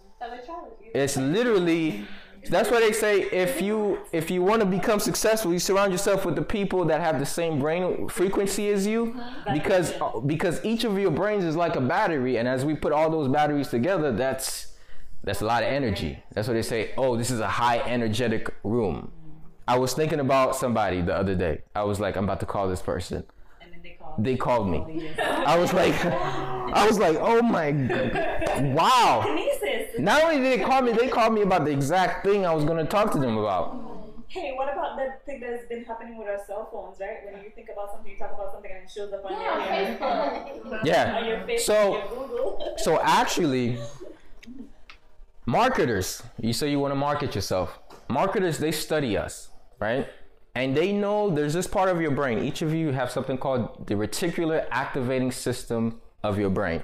It's 0.94 1.18
literally 1.18 2.06
that's 2.50 2.70
why 2.70 2.80
they 2.80 2.92
say 2.92 3.22
if 3.24 3.62
you 3.62 4.00
if 4.12 4.30
you 4.30 4.42
want 4.42 4.62
to 4.62 4.66
become 4.66 5.00
successful, 5.00 5.52
you 5.52 5.60
surround 5.60 5.92
yourself 5.92 6.26
with 6.26 6.36
the 6.36 6.42
people 6.42 6.86
that 6.86 7.02
have 7.02 7.20
the 7.20 7.26
same 7.26 7.60
brain 7.60 8.08
frequency 8.08 8.70
as 8.70 8.86
you 8.86 9.20
because 9.52 9.94
uh, 10.00 10.20
because 10.20 10.64
each 10.64 10.84
of 10.84 10.98
your 10.98 11.12
brains 11.12 11.44
is 11.44 11.56
like 11.56 11.76
a 11.76 11.82
battery 11.82 12.38
and 12.38 12.48
as 12.48 12.64
we 12.64 12.76
put 12.76 12.92
all 12.92 13.10
those 13.10 13.28
batteries 13.28 13.70
together, 13.70 14.12
that's 14.12 14.75
that's 15.26 15.42
a 15.42 15.46
lot 15.46 15.64
of 15.64 15.70
energy. 15.70 16.24
That's 16.34 16.48
why 16.48 16.54
they 16.54 16.62
say, 16.62 16.92
"Oh, 16.98 17.18
this 17.18 17.30
is 17.32 17.40
a 17.40 17.48
high 17.48 17.80
energetic 17.80 18.50
room." 18.64 19.12
I 19.68 19.78
was 19.80 19.94
thinking 19.94 20.20
about 20.20 20.56
somebody 20.56 21.02
the 21.02 21.16
other 21.16 21.34
day. 21.36 21.64
I 21.76 21.84
was 21.84 22.00
like, 22.00 22.16
I'm 22.16 22.24
about 22.26 22.40
to 22.42 22.46
call 22.46 22.68
this 22.70 22.82
person. 22.84 23.24
And 23.62 23.74
then 23.74 23.82
they 23.82 23.98
call. 24.00 24.16
They 24.20 24.36
called 24.38 24.70
me. 24.70 25.10
I 25.20 25.58
was 25.58 25.74
like, 25.74 25.96
I 26.06 26.86
was 26.88 27.00
like, 27.00 27.18
oh 27.20 27.42
my, 27.42 27.72
g- 27.72 28.74
wow. 28.74 29.24
Not 29.98 30.22
only 30.24 30.38
did 30.38 30.60
they 30.60 30.64
call 30.64 30.82
me, 30.84 30.92
they 30.92 31.08
called 31.08 31.34
me 31.34 31.42
about 31.42 31.66
the 31.66 31.72
exact 31.72 32.24
thing 32.26 32.46
I 32.46 32.54
was 32.54 32.64
gonna 32.64 32.86
talk 32.86 33.12
to 33.14 33.18
them 33.18 33.38
about. 33.38 33.82
Hey, 34.28 34.54
what 34.56 34.72
about 34.72 34.98
that 34.98 35.26
thing 35.26 35.40
that's 35.40 35.66
been 35.68 35.84
happening 35.86 36.18
with 36.20 36.28
our 36.28 36.40
cell 36.46 36.68
phones, 36.72 37.00
right? 37.00 37.20
When 37.32 37.42
you 37.44 37.50
think 37.56 37.70
about 37.74 37.92
something, 37.92 38.12
you 38.12 38.18
talk 38.20 38.34
about 38.34 38.52
something, 38.52 38.70
and 38.72 38.84
it 38.84 38.92
shows 38.92 39.12
up 39.14 39.24
on 39.26 39.32
your, 39.32 39.42
Yeah, 39.42 40.60
on 40.82 40.86
Yeah. 40.86 41.26
your 41.26 41.38
Facebook, 41.40 41.60
So- 41.62 41.94
your 41.98 42.08
Google. 42.10 42.74
So 42.78 43.00
actually, 43.02 43.78
marketers, 45.46 46.24
you 46.40 46.54
say 46.54 46.70
you 46.72 46.80
want 46.80 46.92
to 46.92 46.96
market 46.96 47.36
yourself. 47.36 47.80
Marketers, 48.10 48.58
they 48.58 48.72
study 48.72 49.18
us, 49.18 49.50
right? 49.80 50.08
And 50.56 50.76
they 50.76 50.94
know 50.94 51.30
there's 51.30 51.54
this 51.54 51.68
part 51.68 51.90
of 51.90 52.02
your 52.02 52.12
brain. 52.12 52.40
Each 52.40 52.62
of 52.62 52.74
you 52.74 52.92
have 52.92 53.12
something 53.12 53.38
called 53.38 53.88
the 53.88 53.96
reticular 53.96 54.66
activating 54.72 55.32
system 55.32 56.00
of 56.24 56.40
your 56.40 56.50
brain, 56.50 56.82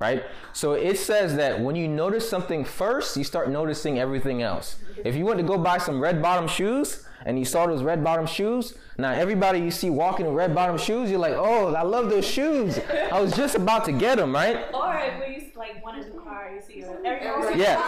right? 0.00 0.24
So 0.52 0.72
it 0.72 0.98
says 0.98 1.36
that 1.36 1.60
when 1.60 1.76
you 1.76 1.88
notice 1.88 2.28
something 2.28 2.64
first, 2.64 3.16
you 3.16 3.24
start 3.24 3.50
noticing 3.50 3.98
everything 3.98 4.40
else. 4.40 4.76
If 5.04 5.14
you 5.14 5.26
want 5.26 5.38
to 5.38 5.44
go 5.44 5.58
buy 5.58 5.78
some 5.78 6.00
red 6.00 6.22
bottom 6.22 6.48
shoes 6.48 7.06
and 7.26 7.38
you 7.38 7.44
saw 7.44 7.66
those 7.66 7.82
red 7.82 8.02
bottom 8.02 8.24
shoes, 8.26 8.74
now 8.96 9.12
everybody 9.12 9.58
you 9.60 9.70
see 9.70 9.90
walking 9.90 10.24
in 10.24 10.32
red 10.32 10.54
bottom 10.54 10.78
shoes, 10.78 11.10
you're 11.10 11.18
like, 11.18 11.34
oh, 11.34 11.74
I 11.74 11.82
love 11.82 12.08
those 12.08 12.26
shoes. 12.26 12.78
I 13.12 13.20
was 13.20 13.36
just 13.36 13.56
about 13.56 13.84
to 13.84 13.92
get 13.92 14.16
them, 14.16 14.34
right? 14.34 14.72
All 14.72 14.88
right, 14.88 15.45
like 15.56 15.74
like 15.74 15.84
want 15.84 16.04
a 16.04 16.08
new 16.08 16.20
car, 16.20 16.50
you 16.54 16.60
see 16.60 16.80
your 16.80 17.04
everyone. 17.04 17.58
Yeah, 17.58 17.78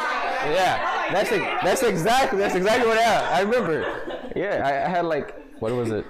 yeah. 0.52 1.12
That's 1.12 1.32
it. 1.32 1.42
That's 1.62 1.82
exactly. 1.82 2.38
That's 2.38 2.54
exactly 2.54 2.88
what 2.88 2.98
I. 2.98 3.38
I 3.38 3.40
remember. 3.40 4.30
Yeah, 4.34 4.62
I, 4.64 4.86
I 4.86 4.88
had 4.88 5.04
like 5.04 5.34
what 5.60 5.72
was 5.72 5.90
it? 5.90 6.04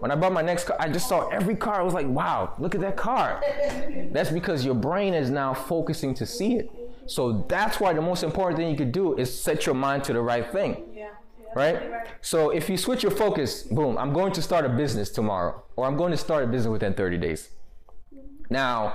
When 0.00 0.10
I 0.12 0.14
bought 0.14 0.32
my 0.32 0.42
next 0.42 0.64
car, 0.64 0.76
I 0.78 0.88
just 0.88 1.08
saw 1.08 1.28
every 1.28 1.56
car. 1.56 1.80
I 1.80 1.82
was 1.82 1.94
like, 1.94 2.06
wow, 2.06 2.54
look 2.58 2.74
at 2.74 2.80
that 2.82 2.96
car. 2.96 3.42
That's 4.12 4.30
because 4.30 4.64
your 4.64 4.74
brain 4.74 5.12
is 5.12 5.28
now 5.28 5.54
focusing 5.54 6.14
to 6.14 6.26
see 6.26 6.54
it. 6.54 6.70
So 7.06 7.44
that's 7.48 7.80
why 7.80 7.94
the 7.94 8.02
most 8.02 8.22
important 8.22 8.58
thing 8.58 8.70
you 8.70 8.76
could 8.76 8.92
do 8.92 9.16
is 9.16 9.28
set 9.32 9.66
your 9.66 9.74
mind 9.74 10.04
to 10.04 10.12
the 10.12 10.20
right 10.20 10.50
thing. 10.52 10.84
Yeah. 10.92 11.08
yeah. 11.40 11.46
Right? 11.54 12.06
So 12.20 12.50
if 12.50 12.68
you 12.68 12.76
switch 12.76 13.02
your 13.02 13.10
focus, 13.10 13.62
boom, 13.64 13.98
I'm 13.98 14.12
going 14.12 14.32
to 14.34 14.42
start 14.42 14.64
a 14.64 14.68
business 14.68 15.10
tomorrow, 15.10 15.64
or 15.74 15.86
I'm 15.86 15.96
going 15.96 16.12
to 16.12 16.18
start 16.18 16.44
a 16.44 16.46
business 16.46 16.70
within 16.70 16.94
30 16.94 17.18
days. 17.18 17.48
Now, 18.50 18.94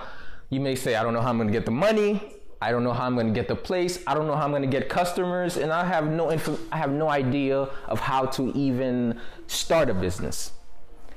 you 0.53 0.59
may 0.59 0.75
say, 0.75 0.95
I 0.95 1.03
don't 1.03 1.13
know 1.13 1.21
how 1.21 1.29
I'm 1.29 1.37
going 1.37 1.47
to 1.47 1.53
get 1.53 1.65
the 1.65 1.71
money. 1.71 2.21
I 2.61 2.71
don't 2.71 2.85
know 2.85 2.93
how 2.93 3.05
I'm 3.05 3.15
going 3.15 3.27
to 3.27 3.33
get 3.33 3.49
the 3.49 3.55
place. 3.55 4.01
I 4.07 4.13
don't 4.13 4.25
know 4.25 4.35
how 4.35 4.45
I'm 4.45 4.51
going 4.51 4.61
to 4.61 4.69
get 4.69 4.87
customers, 4.87 5.57
and 5.57 5.71
I 5.71 5.83
have 5.83 6.09
no 6.09 6.29
inf- 6.29 6.61
I 6.71 6.77
have 6.77 6.91
no 6.91 7.09
idea 7.09 7.67
of 7.87 7.99
how 7.99 8.25
to 8.37 8.53
even 8.55 9.19
start 9.47 9.89
a 9.89 9.93
business. 9.93 10.53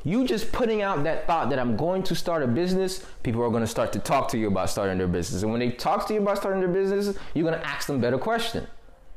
You 0.03 0.27
just 0.27 0.51
putting 0.51 0.83
out 0.83 1.05
that 1.05 1.27
thought 1.27 1.51
that 1.51 1.59
I'm 1.59 1.77
going 1.77 2.03
to 2.05 2.15
start 2.17 2.43
a 2.43 2.49
business, 2.49 3.05
people 3.23 3.43
are 3.43 3.51
going 3.51 3.63
to 3.63 3.69
start 3.69 3.93
to 3.93 3.99
talk 4.01 4.29
to 4.31 4.39
you 4.39 4.49
about 4.49 4.71
starting 4.71 4.99
their 4.99 5.09
business. 5.09 5.43
And 5.43 5.51
when 5.53 5.61
they 5.61 5.71
talk 5.71 6.07
to 6.09 6.15
you 6.15 6.21
about 6.21 6.39
starting 6.39 6.61
their 6.61 6.71
business, 6.71 7.17
you're 7.35 7.49
going 7.49 7.59
to 7.61 7.67
ask 7.67 7.87
them 7.87 8.01
better 8.01 8.19
question. 8.19 8.67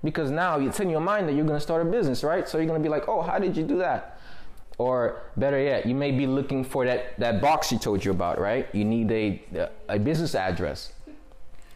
Because 0.03 0.29
now 0.31 0.59
it's 0.59 0.79
in 0.79 0.89
your 0.89 1.01
mind 1.01 1.27
that 1.27 1.33
you're 1.33 1.45
going 1.45 1.57
to 1.57 1.63
start 1.63 1.85
a 1.85 1.89
business, 1.89 2.23
right? 2.23 2.47
So 2.47 2.57
you're 2.57 2.67
going 2.67 2.79
to 2.79 2.83
be 2.83 2.89
like, 2.89 3.07
"Oh, 3.07 3.21
how 3.21 3.39
did 3.39 3.57
you 3.57 3.63
do 3.63 3.77
that?" 3.79 4.18
Or 4.79 5.23
better 5.35 5.61
yet, 5.61 5.85
you 5.85 5.93
may 5.93 6.11
be 6.11 6.25
looking 6.25 6.63
for 6.63 6.85
that, 6.85 7.19
that 7.19 7.41
box 7.41 7.67
she 7.67 7.77
told 7.77 8.03
you 8.03 8.11
about, 8.11 8.39
right? 8.39 8.65
You 8.73 8.85
need 8.85 9.11
a, 9.11 9.69
a 9.89 9.99
business 9.99 10.35
address. 10.35 10.93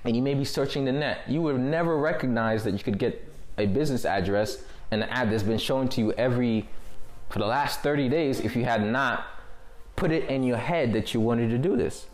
And 0.06 0.16
you 0.16 0.22
may 0.22 0.34
be 0.34 0.46
searching 0.46 0.86
the 0.86 0.94
net. 0.94 1.20
You 1.28 1.42
would 1.42 1.60
never 1.60 1.98
recognize 1.98 2.64
that 2.64 2.72
you 2.72 2.80
could 2.80 2.98
get 2.98 3.30
a 3.58 3.66
business 3.66 4.06
address 4.06 4.64
and 4.90 5.04
an 5.04 5.10
ad 5.10 5.32
that's 5.32 5.44
been 5.44 5.58
shown 5.58 5.90
to 5.90 6.02
you 6.02 6.14
every, 6.14 6.68
for 7.30 7.40
the 7.40 7.46
last 7.46 7.82
30 7.82 8.08
days, 8.08 8.40
if 8.40 8.56
you 8.56 8.64
had 8.64 8.86
not 8.86 9.28
put 9.98 10.12
it 10.12 10.30
in 10.30 10.42
your 10.42 10.58
head 10.58 10.94
that 10.94 11.14
you 11.14 11.20
wanted 11.20 11.50
to 11.50 11.58
do 11.58 11.76
this. 11.76 12.08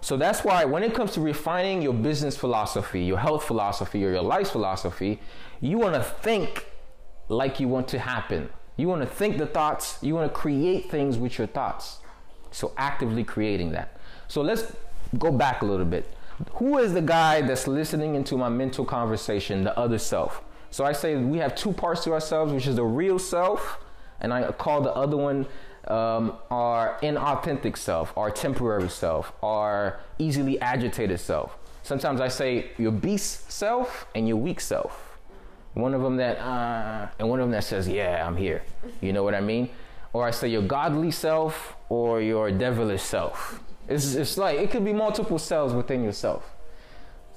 So 0.00 0.16
that's 0.16 0.44
why 0.44 0.64
when 0.64 0.84
it 0.84 0.94
comes 0.94 1.12
to 1.14 1.20
refining 1.20 1.82
your 1.82 1.92
business 1.92 2.36
philosophy, 2.36 3.02
your 3.02 3.18
health 3.18 3.42
philosophy, 3.42 4.04
or 4.06 4.12
your 4.12 4.22
life 4.22 4.50
philosophy, 4.50 5.20
you 5.60 5.78
want 5.78 5.94
to 5.94 6.02
think 6.02 6.66
like 7.28 7.58
you 7.58 7.66
want 7.66 7.88
to 7.88 7.98
happen. 7.98 8.48
You 8.76 8.88
want 8.88 9.02
to 9.02 9.06
think 9.06 9.38
the 9.38 9.46
thoughts, 9.46 9.98
you 10.02 10.14
want 10.14 10.32
to 10.32 10.38
create 10.38 10.90
things 10.90 11.16
with 11.18 11.38
your 11.38 11.46
thoughts. 11.46 11.98
So 12.50 12.72
actively 12.76 13.24
creating 13.24 13.72
that. 13.72 13.98
So 14.28 14.42
let's 14.42 14.72
go 15.18 15.30
back 15.30 15.62
a 15.62 15.64
little 15.64 15.86
bit. 15.86 16.12
Who 16.54 16.78
is 16.78 16.92
the 16.92 17.02
guy 17.02 17.40
that's 17.40 17.66
listening 17.66 18.14
into 18.14 18.36
my 18.36 18.48
mental 18.48 18.84
conversation, 18.84 19.64
the 19.64 19.78
other 19.78 19.98
self? 19.98 20.42
So 20.70 20.84
I 20.84 20.92
say 20.92 21.16
we 21.16 21.38
have 21.38 21.54
two 21.54 21.72
parts 21.72 22.04
to 22.04 22.12
ourselves, 22.12 22.52
which 22.52 22.66
is 22.66 22.76
the 22.76 22.84
real 22.84 23.18
self, 23.18 23.78
and 24.20 24.32
I 24.32 24.50
call 24.52 24.82
the 24.82 24.92
other 24.92 25.16
one 25.16 25.46
um, 25.86 26.34
our 26.50 26.98
inauthentic 27.02 27.76
self, 27.78 28.12
our 28.16 28.30
temporary 28.30 28.88
self, 28.88 29.32
our 29.42 30.00
easily 30.18 30.60
agitated 30.60 31.20
self. 31.20 31.56
Sometimes 31.82 32.20
I 32.20 32.28
say 32.28 32.72
your 32.78 32.90
beast 32.92 33.50
self 33.50 34.06
and 34.14 34.26
your 34.26 34.36
weak 34.36 34.60
self. 34.60 35.05
One 35.76 35.92
of 35.92 36.00
them 36.00 36.16
that, 36.16 36.38
uh, 36.38 37.08
and 37.18 37.28
one 37.28 37.38
of 37.38 37.44
them 37.44 37.50
that 37.52 37.62
says, 37.64 37.86
yeah, 37.86 38.26
I'm 38.26 38.34
here. 38.34 38.62
You 39.02 39.12
know 39.12 39.22
what 39.22 39.34
I 39.34 39.42
mean? 39.42 39.68
Or 40.14 40.26
I 40.26 40.30
say 40.30 40.48
your 40.48 40.62
godly 40.62 41.10
self 41.10 41.76
or 41.90 42.22
your 42.22 42.50
devilish 42.50 43.02
self. 43.02 43.60
It's, 43.86 44.14
it's 44.14 44.38
like, 44.38 44.58
it 44.58 44.70
could 44.70 44.86
be 44.86 44.94
multiple 44.94 45.38
selves 45.38 45.74
within 45.74 46.02
yourself. 46.02 46.50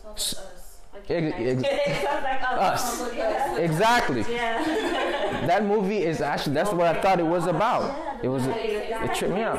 Sounds 0.02 0.36
like 0.38 0.46
us. 0.56 0.80
Like 0.94 1.12
Ex- 1.12 1.64
ex- 1.66 2.04
like 2.24 2.42
us. 2.44 3.02
Us. 3.02 3.58
Exactly. 3.60 4.22
Yeah. 4.34 5.06
That 5.40 5.66
movie 5.66 6.04
is 6.04 6.22
actually, 6.22 6.54
that's 6.54 6.72
what 6.72 6.86
I 6.96 7.02
thought 7.02 7.20
it 7.20 7.26
was 7.26 7.48
about. 7.48 7.96
It 8.24 8.28
was, 8.28 8.46
it 8.48 9.16
tripped 9.16 9.34
me 9.34 9.42
out. 9.42 9.58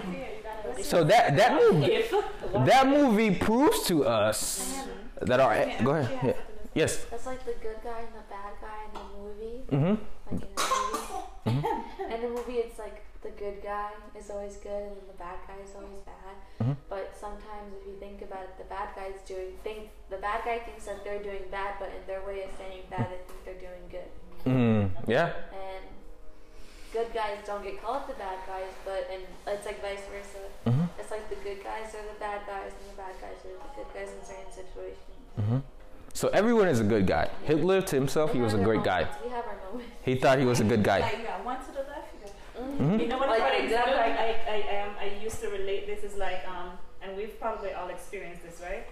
So 0.81 1.03
that, 1.03 1.35
that 1.35 1.53
movie, 1.59 1.85
If 1.93 2.13
that 2.53 2.87
movie 2.87 3.35
proves 3.35 3.83
to 3.87 4.05
us 4.05 4.77
that 5.21 5.39
our, 5.39 5.55
go 5.83 5.91
ahead. 5.91 6.19
Yeah. 6.23 6.33
Yes. 6.73 7.05
That's 7.09 7.25
like 7.25 7.43
the 7.45 7.53
good 7.61 7.77
guy 7.83 7.99
and 7.99 8.13
the 8.13 8.25
bad 8.29 8.53
guy 8.61 8.79
in 8.85 8.93
the 8.93 9.05
movie. 9.17 9.61
Mm-hmm. 9.71 9.95
Like 10.31 10.43
in 10.43 11.53
a 11.53 11.61
movie. 11.61 12.13
In 12.13 12.21
the 12.21 12.29
movie, 12.29 12.59
it's 12.61 12.77
like 12.77 13.03
the 13.23 13.29
good 13.29 13.63
guy 13.63 13.89
is 14.17 14.29
always 14.29 14.57
good 14.57 14.83
and 14.83 14.95
the 15.09 15.17
bad 15.17 15.37
guy 15.47 15.55
is 15.63 15.73
always 15.75 15.97
bad. 16.05 16.35
Mhm. 16.61 16.75
But 16.89 17.15
sometimes, 17.19 17.73
if 17.81 17.87
you 17.87 17.95
think 17.99 18.21
about 18.21 18.43
it, 18.43 18.57
the 18.57 18.63
bad 18.65 18.89
guy's 18.95 19.19
doing 19.27 19.57
think 19.63 19.89
the 20.09 20.17
bad 20.17 20.43
guy 20.45 20.59
thinks 20.59 20.85
that 20.85 21.03
they're 21.03 21.21
doing 21.21 21.49
bad, 21.49 21.75
but 21.79 21.89
in 21.89 22.05
their 22.05 22.21
way 22.21 22.43
of 22.43 22.49
saying 22.57 22.83
bad, 22.89 23.07
they 23.09 23.21
think 23.27 23.39
they're 23.45 23.63
doing 23.69 23.85
good. 23.89 24.09
Mm-hmm. 24.45 25.09
yeah. 25.11 25.33
And 25.51 25.83
good 26.93 27.11
guys 27.13 27.37
don't 27.45 27.63
get 27.63 27.81
called 27.81 28.03
the 28.07 28.13
bad 28.13 28.37
guys, 28.47 28.71
but 28.85 29.09
and 29.11 29.23
it's 29.47 29.65
like 29.65 29.81
vice 29.81 30.05
versa. 30.13 30.45
Mhm. 30.69 30.86
It's 30.99 31.11
like 31.11 31.29
the 31.29 31.35
good 31.37 31.63
guys 31.63 31.93
are 31.95 32.03
the 32.13 32.19
bad 32.19 32.41
guys 32.47 32.71
and 32.79 32.91
the 32.91 32.97
bad 32.97 33.15
guys 33.21 33.37
are 33.45 33.53
the 33.53 33.75
good 33.75 33.89
guys 33.93 34.09
in 34.13 34.25
certain 34.25 34.51
situations. 34.51 35.15
hmm 35.39 35.57
So 36.13 36.27
everyone 36.29 36.67
is 36.67 36.79
a 36.79 36.83
good 36.83 37.05
guy. 37.07 37.29
Hitler 37.45 37.81
to 37.81 37.95
himself, 37.95 38.33
he 38.33 38.39
was 38.39 38.53
a 38.53 38.57
great 38.57 38.83
guy. 38.83 39.07
We 39.23 39.29
have 39.29 39.45
our 39.45 39.57
moments. 39.65 39.91
He 40.01 40.15
thought 40.15 40.39
he 40.39 40.45
was 40.45 40.59
a 40.59 40.63
good 40.63 40.83
guy. 40.83 40.99
Like, 40.99 41.19
yeah, 41.23 41.41
one 41.43 41.59
to 41.65 41.71
the 41.71 41.83
left. 41.93 42.09
You 42.13 42.19
go. 42.25 42.83
Mhm. 42.83 43.01
You 43.01 43.07
know 43.07 43.17
what? 43.19 43.29
Like, 43.29 43.43
for 43.47 43.63
example, 43.63 43.93
good. 43.93 43.99
like 43.99 44.17
I, 44.27 44.29
I, 44.55 44.59
um, 44.83 44.91
I 44.99 45.23
used 45.23 45.39
to 45.41 45.47
relate. 45.49 45.85
This 45.87 46.03
is 46.03 46.17
like, 46.17 46.41
um, 46.47 46.69
and 47.01 47.15
we've 47.15 47.39
probably 47.39 47.71
all 47.73 47.89
experienced 47.89 48.41
this, 48.43 48.59
right? 48.69 48.85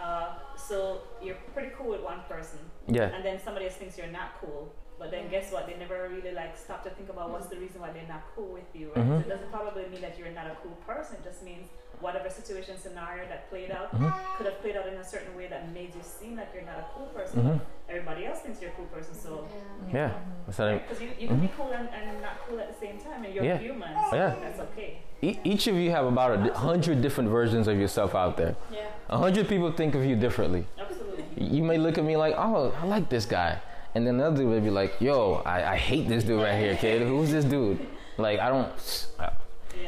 Uh, 0.00 0.34
so 0.56 1.00
you're 1.20 1.40
pretty 1.54 1.70
cool 1.76 1.88
with 1.90 2.02
one 2.02 2.20
person, 2.28 2.60
Yeah. 2.86 3.10
and 3.14 3.24
then 3.24 3.40
somebody 3.44 3.66
else 3.66 3.74
thinks 3.74 3.98
you're 3.98 4.06
not 4.20 4.30
cool. 4.40 4.72
But 4.98 5.10
then 5.12 5.28
guess 5.30 5.52
what? 5.52 5.66
They 5.68 5.76
never 5.76 6.08
really 6.08 6.32
like 6.32 6.56
stop 6.56 6.82
to 6.84 6.90
think 6.90 7.08
about 7.08 7.30
what's 7.30 7.46
the 7.46 7.56
reason 7.56 7.80
why 7.80 7.90
they're 7.92 8.08
not 8.08 8.22
cool 8.34 8.48
with 8.52 8.66
you, 8.74 8.90
right? 8.96 9.04
Mhm. 9.06 9.22
So 9.22 9.26
it 9.26 9.28
doesn't 9.28 9.50
probably 9.52 9.86
mean 9.92 10.00
that 10.02 10.18
you're 10.18 10.30
not 10.30 10.46
a 10.46 10.56
cool 10.62 10.76
person. 10.86 11.16
It 11.16 11.24
just 11.24 11.42
means 11.44 11.68
whatever 12.00 12.28
situation 12.30 12.76
scenario 12.78 13.26
that 13.28 13.48
played 13.50 13.70
out 13.70 13.90
Mhm. 13.94 14.12
could 14.36 14.46
have 14.46 14.60
played 14.60 14.76
out 14.76 14.86
in 14.86 14.94
a 14.94 15.04
certain 15.04 15.36
way 15.36 15.46
that 15.48 15.68
made 15.72 15.94
you 15.94 16.02
seem 16.02 16.36
like 16.36 16.48
you're 16.54 16.64
not 16.64 16.78
a 16.78 16.86
cool 16.96 17.06
person. 17.06 17.42
Mhm. 17.42 17.60
Everybody 17.88 18.26
else 18.26 18.40
thinks 18.40 18.60
you're 18.60 18.70
a 18.70 18.74
cool 18.74 18.86
person, 18.86 19.14
so 19.14 19.46
Yeah. 19.88 19.94
Yeah. 19.94 20.10
What's 20.44 20.58
that 20.58 20.82
because 20.88 21.00
you, 21.02 21.10
you 21.18 21.28
can 21.28 21.40
be 21.40 21.50
cool 21.56 21.70
and, 21.70 21.88
and 21.90 22.20
not 22.22 22.38
cool 22.48 22.58
at 22.60 22.68
the 22.72 22.78
same 22.86 22.98
time, 22.98 23.24
and 23.24 23.32
you're 23.34 23.44
Yeah. 23.44 23.58
human. 23.58 23.90
Oh, 23.96 24.10
So 24.10 24.16
yeah. 24.16 24.34
that's 24.42 24.60
okay. 24.60 24.98
E- 25.22 25.38
each 25.44 25.66
of 25.68 25.74
you 25.76 25.90
have 25.90 26.06
about 26.06 26.30
a 26.38 26.54
hundred 26.54 27.02
different 27.02 27.30
versions 27.30 27.66
of 27.68 27.76
yourself 27.78 28.14
out 28.14 28.36
there. 28.36 28.54
Yeah, 28.70 28.86
A 29.08 29.18
hundred 29.18 29.48
people 29.48 29.70
think 29.72 29.94
of 29.94 30.04
you 30.04 30.14
differently. 30.16 30.66
absolutely. 30.78 31.24
You 31.36 31.62
may 31.64 31.78
look 31.78 31.98
at 31.98 32.04
me 32.04 32.16
like, 32.16 32.34
oh, 32.36 32.72
I 32.80 32.86
like 32.86 33.08
this 33.08 33.26
guy. 33.26 33.58
And 33.94 34.06
then 34.06 34.16
another 34.16 34.38
dude 34.38 34.48
would 34.48 34.64
be 34.64 34.70
like, 34.70 35.00
yo, 35.00 35.42
I, 35.44 35.72
I 35.72 35.76
hate 35.76 36.08
this 36.08 36.24
dude 36.24 36.42
right 36.42 36.58
here, 36.58 36.76
kid. 36.76 37.02
Who's 37.02 37.30
this 37.30 37.44
dude? 37.44 37.84
Like, 38.16 38.38
I 38.38 38.48
don't. 38.48 39.06
Yeah. 39.18 39.30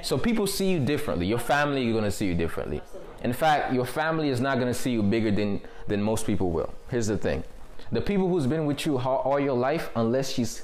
So 0.03 0.17
people 0.17 0.47
see 0.47 0.71
you 0.71 0.79
differently. 0.79 1.27
Your 1.27 1.39
family 1.39 1.87
is 1.87 1.93
going 1.93 2.05
to 2.05 2.11
see 2.11 2.27
you 2.27 2.35
differently. 2.35 2.81
In 3.23 3.33
fact, 3.33 3.73
your 3.75 3.85
family 3.85 4.29
is 4.31 4.41
not 4.41 4.57
going 4.59 4.69
to 4.73 4.79
see 4.79 4.91
you 4.91 5.03
bigger 5.03 5.31
than, 5.31 5.61
than 5.89 6.03
most 6.03 6.27
people 6.27 6.51
will. 6.51 6.73
Here's 6.89 7.09
the 7.09 7.19
thing 7.19 7.45
the 7.93 8.01
people 8.01 8.29
who's 8.29 8.47
been 8.47 8.67
with 8.67 8.87
you 8.87 8.99
all, 8.99 9.19
all 9.19 9.41
your 9.41 9.57
life, 9.57 9.91
unless 9.97 10.31
she's 10.31 10.63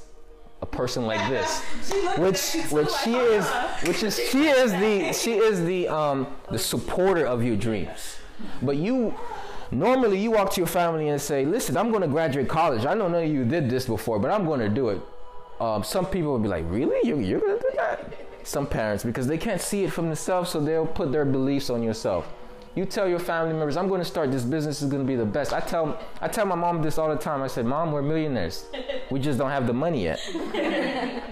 a 0.63 0.67
person 0.67 1.07
like 1.07 1.29
this, 1.29 1.61
which 2.19 2.71
which 2.71 2.91
she 3.05 3.15
is, 3.15 3.47
which 3.85 4.03
is 4.03 4.19
she 4.31 4.47
is 4.47 4.73
the 4.73 5.13
she 5.13 5.35
is 5.35 5.65
the 5.65 5.89
um 5.89 6.27
the 6.51 6.59
supporter 6.73 7.27
of 7.27 7.43
your 7.43 7.57
dreams. 7.57 8.17
But 8.63 8.77
you 8.77 9.15
normally 9.71 10.19
you 10.19 10.31
walk 10.31 10.53
to 10.53 10.61
your 10.61 10.69
family 10.69 11.09
and 11.09 11.21
say, 11.21 11.45
"Listen, 11.45 11.77
I'm 11.77 11.91
going 11.91 12.03
to 12.03 12.09
graduate 12.09 12.49
college. 12.49 12.87
I 12.87 12.95
know 12.95 13.09
none 13.09 13.25
of 13.25 13.31
you 13.31 13.45
did 13.45 13.69
this 13.69 13.87
before, 13.87 14.19
but 14.19 14.31
I'm 14.31 14.45
going 14.45 14.61
to 14.61 14.69
do 14.69 14.91
it." 14.91 15.01
Um, 15.61 15.83
some 15.83 16.07
people 16.07 16.33
will 16.33 16.39
be 16.39 16.49
like, 16.49 16.65
"Really? 16.69 17.07
You, 17.07 17.19
you're 17.19 17.41
going 17.41 17.59
to 17.59 17.63
do 17.63 17.77
that?" 17.77 18.15
Some 18.45 18.67
parents 18.67 19.03
because 19.03 19.27
they 19.27 19.39
can't 19.39 19.61
see 19.61 19.85
it 19.85 19.93
from 19.93 20.07
themselves, 20.07 20.51
so 20.51 20.61
they'll 20.61 20.87
put 20.87 21.11
their 21.11 21.25
beliefs 21.25 21.71
on 21.71 21.83
yourself. 21.83 22.33
You 22.77 22.85
tell 22.85 23.09
your 23.09 23.19
family 23.19 23.55
members, 23.55 23.77
"I'm 23.79 23.89
going 23.89 24.03
to 24.03 24.05
start 24.05 24.31
this 24.31 24.45
business. 24.45 24.83
is 24.83 24.91
going 24.91 25.03
to 25.03 25.09
be 25.09 25.17
the 25.17 25.25
best." 25.25 25.53
I 25.55 25.61
tell 25.61 25.99
I 26.21 26.29
tell 26.29 26.45
my 26.45 26.55
mom 26.55 26.83
this 26.83 26.99
all 26.99 27.09
the 27.09 27.17
time. 27.17 27.43
I 27.43 27.47
said, 27.47 27.65
"Mom, 27.65 27.91
we're 27.91 28.03
millionaires. 28.03 28.67
We 29.11 29.19
just 29.19 29.39
don't 29.39 29.51
have 29.51 29.67
the 29.67 29.73
money 29.73 30.05
yet." 30.05 30.21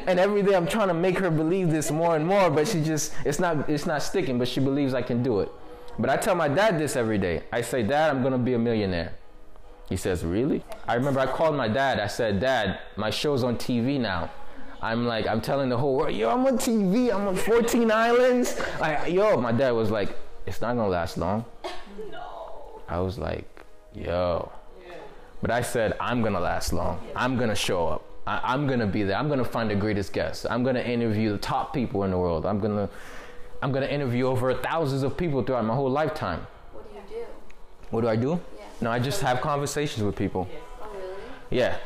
and 0.06 0.18
every 0.18 0.42
day 0.42 0.56
I'm 0.56 0.66
trying 0.66 0.88
to 0.88 0.94
make 0.94 1.18
her 1.18 1.30
believe 1.30 1.70
this 1.70 1.90
more 1.90 2.16
and 2.16 2.26
more, 2.26 2.50
but 2.50 2.66
she 2.66 2.82
just 2.82 3.12
it's 3.26 3.38
not 3.38 3.68
it's 3.68 3.84
not 3.84 4.02
sticking. 4.02 4.38
But 4.38 4.48
she 4.48 4.60
believes 4.60 4.94
I 4.94 5.02
can 5.02 5.22
do 5.22 5.40
it. 5.40 5.52
But 5.98 6.10
I 6.10 6.16
tell 6.16 6.34
my 6.34 6.48
dad 6.48 6.78
this 6.78 6.96
every 6.96 7.18
day. 7.18 7.42
I 7.52 7.60
say, 7.60 7.82
Dad, 7.82 8.10
I'm 8.10 8.22
gonna 8.22 8.38
be 8.38 8.54
a 8.54 8.58
millionaire. 8.58 9.14
He 9.88 9.96
says, 9.96 10.24
Really? 10.24 10.64
I 10.88 10.94
remember 10.94 11.20
I 11.20 11.26
called 11.26 11.56
my 11.56 11.68
dad. 11.68 12.00
I 12.00 12.06
said, 12.06 12.40
Dad, 12.40 12.80
my 12.96 13.10
show's 13.10 13.44
on 13.44 13.56
TV 13.56 14.00
now. 14.00 14.30
I'm 14.82 15.06
like, 15.06 15.26
I'm 15.26 15.40
telling 15.40 15.68
the 15.70 15.78
whole 15.78 15.96
world, 15.96 16.14
yo, 16.14 16.30
I'm 16.30 16.44
on 16.46 16.58
TV. 16.58 17.14
I'm 17.14 17.28
on 17.28 17.36
14 17.36 17.90
islands. 17.90 18.60
I, 18.80 19.06
yo, 19.06 19.40
my 19.40 19.52
dad 19.52 19.70
was 19.70 19.90
like, 19.90 20.16
It's 20.46 20.60
not 20.60 20.76
gonna 20.76 20.88
last 20.88 21.16
long. 21.16 21.44
No. 22.10 22.82
I 22.88 23.00
was 23.00 23.18
like, 23.18 23.64
Yo. 23.94 24.50
But 25.40 25.50
I 25.50 25.60
said, 25.60 25.94
I'm 26.00 26.22
gonna 26.22 26.40
last 26.40 26.72
long. 26.72 27.00
I'm 27.14 27.36
gonna 27.36 27.54
show 27.54 27.86
up. 27.88 28.04
I, 28.26 28.40
I'm 28.42 28.66
gonna 28.66 28.86
be 28.86 29.02
there. 29.02 29.16
I'm 29.16 29.28
gonna 29.28 29.44
find 29.44 29.70
the 29.70 29.74
greatest 29.74 30.12
guests. 30.12 30.46
I'm 30.48 30.64
gonna 30.64 30.80
interview 30.80 31.32
the 31.32 31.38
top 31.38 31.74
people 31.74 32.04
in 32.04 32.10
the 32.10 32.18
world. 32.18 32.46
I'm 32.46 32.60
gonna 32.60 32.88
I'm 33.62 33.72
gonna 33.72 33.86
interview 33.86 34.26
over 34.26 34.52
thousands 34.54 35.02
of 35.02 35.16
people 35.16 35.42
throughout 35.42 35.64
my 35.64 35.74
whole 35.74 35.90
lifetime. 35.90 36.46
What 36.72 36.88
do 36.90 36.96
you 36.96 37.20
do? 37.20 37.26
What 37.90 38.00
do 38.02 38.08
I 38.08 38.16
do? 38.16 38.40
Yeah. 38.58 38.64
No, 38.80 38.90
I 38.90 38.98
just 38.98 39.20
have 39.22 39.40
conversations 39.40 40.04
with 40.04 40.16
people. 40.16 40.48
Oh, 40.82 40.88
really? 40.94 41.14
Yeah. 41.50 41.78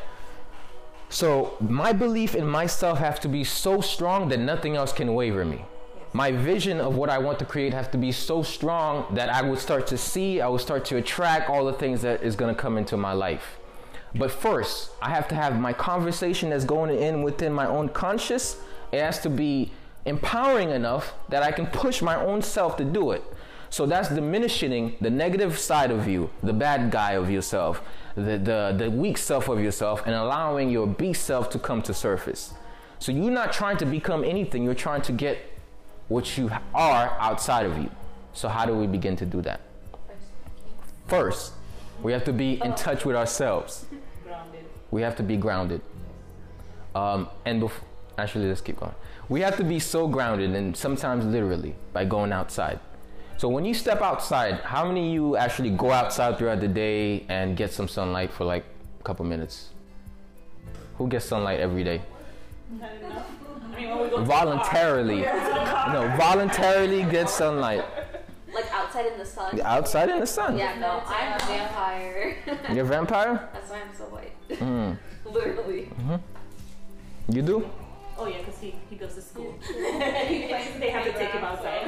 So 1.09 1.57
my 1.59 1.91
belief 1.91 2.35
in 2.35 2.45
myself 2.47 2.99
has 2.99 3.19
to 3.19 3.27
be 3.27 3.43
so 3.43 3.81
strong 3.81 4.29
that 4.29 4.39
nothing 4.39 4.75
else 4.75 4.93
can 4.93 5.13
waver 5.15 5.43
me. 5.43 5.65
My 6.13 6.31
vision 6.31 6.79
of 6.79 6.95
what 6.95 7.09
I 7.09 7.19
want 7.19 7.37
to 7.39 7.45
create 7.45 7.73
has 7.73 7.87
to 7.89 7.97
be 7.97 8.11
so 8.11 8.41
strong 8.41 9.05
that 9.13 9.29
I 9.29 9.41
would 9.43 9.59
start 9.59 9.85
to 9.87 9.97
see, 9.97 10.41
I 10.41 10.47
would 10.47 10.61
start 10.61 10.85
to 10.85 10.97
attract 10.97 11.49
all 11.49 11.65
the 11.65 11.73
things 11.73 12.01
that 12.01 12.23
is 12.23 12.35
going 12.35 12.53
to 12.53 12.59
come 12.59 12.77
into 12.77 12.97
my 12.97 13.13
life. 13.13 13.59
But 14.15 14.31
first, 14.31 14.91
I 15.01 15.09
have 15.09 15.27
to 15.27 15.35
have 15.35 15.59
my 15.59 15.71
conversation 15.71 16.49
that's 16.49 16.65
going 16.65 16.95
in 16.95 17.21
within 17.21 17.53
my 17.53 17.67
own 17.67 17.89
conscious. 17.89 18.57
It 18.91 19.01
has 19.01 19.19
to 19.19 19.29
be 19.29 19.71
empowering 20.05 20.71
enough 20.71 21.13
that 21.29 21.43
I 21.43 21.51
can 21.51 21.67
push 21.67 22.01
my 22.01 22.15
own 22.15 22.41
self 22.41 22.77
to 22.77 22.85
do 22.85 23.11
it. 23.11 23.23
So 23.69 23.85
that's 23.85 24.09
diminishing 24.09 24.95
the 24.99 25.09
negative 25.09 25.59
side 25.59 25.91
of 25.91 26.07
you, 26.07 26.29
the 26.41 26.53
bad 26.53 26.89
guy 26.89 27.11
of 27.11 27.29
yourself, 27.29 27.81
the, 28.15 28.37
the, 28.37 28.75
the 28.77 28.89
weak 28.89 29.17
self 29.17 29.47
of 29.47 29.59
yourself, 29.61 30.01
and 30.05 30.15
allowing 30.15 30.69
your 30.69 30.87
beast 30.87 31.25
self 31.25 31.49
to 31.51 31.59
come 31.59 31.81
to 31.83 31.93
surface. 31.93 32.53
So 32.97 33.11
you're 33.11 33.31
not 33.31 33.53
trying 33.53 33.77
to 33.77 33.85
become 33.85 34.23
anything, 34.23 34.63
you're 34.63 34.73
trying 34.73 35.03
to 35.03 35.11
get 35.11 35.37
what 36.07 36.37
you 36.37 36.49
are 36.73 37.15
outside 37.19 37.65
of 37.65 37.77
you. 37.77 37.91
So 38.33 38.49
how 38.49 38.65
do 38.65 38.73
we 38.73 38.87
begin 38.87 39.15
to 39.17 39.25
do 39.25 39.41
that? 39.43 39.61
First, 41.07 41.53
we 42.01 42.11
have 42.11 42.23
to 42.25 42.33
be 42.33 42.59
in 42.63 42.73
touch 42.75 43.05
with 43.05 43.15
ourselves. 43.15 43.85
Grounded. 44.23 44.65
We 44.91 45.01
have 45.01 45.15
to 45.17 45.23
be 45.23 45.37
grounded. 45.37 45.81
Um, 46.95 47.29
and 47.45 47.61
bef- 47.61 47.71
actually, 48.17 48.47
let's 48.47 48.61
keep 48.61 48.79
going. 48.79 48.93
We 49.29 49.41
have 49.41 49.57
to 49.57 49.63
be 49.63 49.79
so 49.79 50.07
grounded, 50.07 50.55
and 50.55 50.75
sometimes 50.75 51.23
literally, 51.23 51.75
by 51.93 52.03
going 52.03 52.31
outside. 52.31 52.79
So 53.37 53.47
when 53.47 53.63
you 53.63 53.73
step 53.73 54.01
outside, 54.01 54.55
how 54.61 54.85
many 54.85 55.07
of 55.07 55.13
you 55.13 55.37
actually 55.37 55.69
go 55.69 55.91
outside 55.91 56.37
throughout 56.37 56.59
the 56.59 56.67
day 56.67 57.25
and 57.29 57.55
get 57.55 57.71
some 57.71 57.87
sunlight 57.87 58.31
for 58.31 58.43
like 58.43 58.65
a 58.99 59.03
couple 59.03 59.23
minutes? 59.25 59.69
Who 60.97 61.07
gets 61.07 61.25
sunlight 61.25 61.59
every 61.59 61.83
day? 61.83 62.01
Not 62.71 62.91
enough. 62.95 63.27
I 63.63 63.79
mean, 63.79 63.89
when 63.89 63.99
we 64.01 64.09
go 64.09 64.17
to 64.17 64.21
the 64.21 64.27
Voluntarily. 64.27 65.21
No, 65.21 66.13
voluntarily 66.17 67.03
get 67.03 67.29
sunlight. 67.29 67.85
Like 68.53 68.65
outside 68.73 69.05
in 69.05 69.17
the 69.19 69.25
sun? 69.25 69.61
Outside 69.61 70.09
in 70.09 70.19
the 70.19 70.27
sun. 70.27 70.57
Yeah, 70.57 70.77
no, 70.79 71.03
I'm 71.05 71.33
a 71.33 71.45
vampire. 71.45 72.35
You're 72.73 72.83
a 72.83 72.87
vampire? 72.87 73.49
That's 73.53 73.69
why 73.69 73.81
I'm 73.81 73.95
so 73.95 74.05
white. 74.05 74.33
Mm. 74.49 74.97
Literally. 75.25 75.89
You 77.29 77.41
do? 77.43 77.69
Oh 78.21 78.27
yeah, 78.27 78.39
because 78.39 78.59
he, 78.59 78.75
he 78.89 78.95
goes 78.97 79.15
to 79.15 79.21
school. 79.21 79.55
they 79.69 80.89
have 80.91 81.05
to 81.05 81.13
take 81.13 81.29
him 81.31 81.43
outside. 81.43 81.87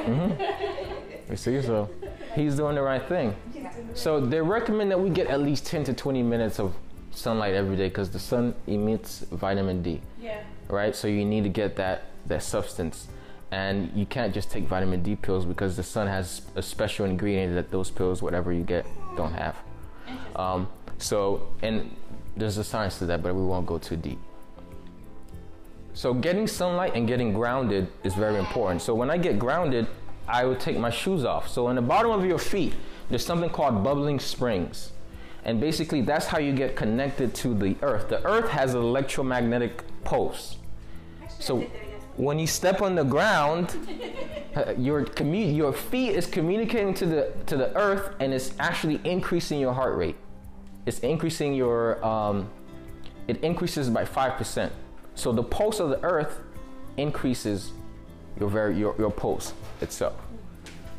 You 1.30 1.36
see, 1.36 1.60
so 1.62 1.90
he's 2.34 2.56
doing 2.56 2.74
the 2.74 2.82
right 2.82 3.06
thing. 3.06 3.34
So 3.94 4.18
they 4.20 4.40
recommend 4.40 4.90
that 4.90 5.00
we 5.00 5.10
get 5.10 5.26
at 5.26 5.40
least 5.40 5.66
10 5.66 5.84
to 5.84 5.92
20 5.94 6.22
minutes 6.22 6.58
of 6.58 6.74
sunlight 7.10 7.54
every 7.54 7.76
day 7.76 7.88
because 7.88 8.10
the 8.10 8.18
sun 8.18 8.54
emits 8.66 9.20
vitamin 9.30 9.82
D, 9.82 10.00
Yeah. 10.20 10.42
right? 10.68 10.96
So 10.96 11.06
you 11.08 11.24
need 11.24 11.42
to 11.44 11.50
get 11.50 11.76
that 11.76 12.04
that 12.26 12.42
substance, 12.42 13.08
and 13.50 13.90
you 13.94 14.06
can't 14.06 14.32
just 14.32 14.50
take 14.50 14.64
vitamin 14.68 15.02
D 15.02 15.16
pills 15.16 15.44
because 15.44 15.76
the 15.76 15.82
sun 15.82 16.06
has 16.06 16.42
a 16.56 16.62
special 16.62 17.04
ingredient 17.04 17.54
that 17.54 17.70
those 17.70 17.90
pills, 17.90 18.22
whatever 18.22 18.52
you 18.52 18.62
get, 18.62 18.86
don't 19.16 19.32
have. 19.34 19.56
Um, 20.36 20.68
so, 20.98 21.48
and 21.62 21.94
there's 22.36 22.56
a 22.58 22.64
science 22.64 22.98
to 23.00 23.06
that, 23.06 23.22
but 23.22 23.34
we 23.34 23.42
won't 23.44 23.66
go 23.66 23.76
too 23.78 23.96
deep. 23.96 24.18
So 25.94 26.14
getting 26.14 26.46
sunlight 26.46 26.94
and 26.94 27.06
getting 27.06 27.32
grounded 27.32 27.88
is 28.02 28.14
very 28.14 28.38
important. 28.38 28.80
So 28.80 28.94
when 28.94 29.10
I 29.10 29.18
get 29.18 29.38
grounded, 29.38 29.86
I 30.26 30.44
would 30.44 30.60
take 30.60 30.78
my 30.78 30.90
shoes 30.90 31.24
off. 31.24 31.48
So 31.48 31.68
in 31.68 31.76
the 31.76 31.82
bottom 31.82 32.10
of 32.10 32.24
your 32.24 32.38
feet, 32.38 32.74
there's 33.10 33.24
something 33.24 33.50
called 33.50 33.84
bubbling 33.84 34.18
springs. 34.18 34.92
And 35.44 35.60
basically 35.60 36.02
that's 36.02 36.26
how 36.26 36.38
you 36.38 36.52
get 36.52 36.76
connected 36.76 37.34
to 37.36 37.54
the 37.54 37.76
earth. 37.82 38.08
The 38.08 38.24
earth 38.26 38.48
has 38.50 38.74
an 38.74 38.80
electromagnetic 38.80 39.82
pulse. 40.04 40.56
So 41.38 41.66
when 42.16 42.38
you 42.38 42.46
step 42.46 42.80
on 42.80 42.94
the 42.94 43.04
ground, 43.04 43.76
uh, 44.56 44.74
your 44.78 45.04
commu- 45.04 45.54
your 45.54 45.72
feet 45.72 46.10
is 46.10 46.26
communicating 46.26 46.94
to 46.94 47.06
the 47.06 47.32
to 47.46 47.56
the 47.56 47.76
earth 47.76 48.14
and 48.20 48.32
it's 48.32 48.54
actually 48.58 49.00
increasing 49.04 49.58
your 49.58 49.72
heart 49.72 49.96
rate. 49.96 50.16
It's 50.86 51.00
increasing 51.00 51.54
your 51.54 52.04
um, 52.04 52.48
it 53.28 53.42
increases 53.42 53.90
by 53.90 54.04
five 54.04 54.34
percent. 54.34 54.72
So 55.14 55.32
the 55.32 55.42
pulse 55.42 55.80
of 55.80 55.90
the 55.90 56.02
earth 56.02 56.40
increases 56.96 57.72
your 58.38 58.48
very 58.48 58.76
your, 58.78 58.94
your 58.98 59.10
pulse 59.10 59.52
itself. 59.80 60.14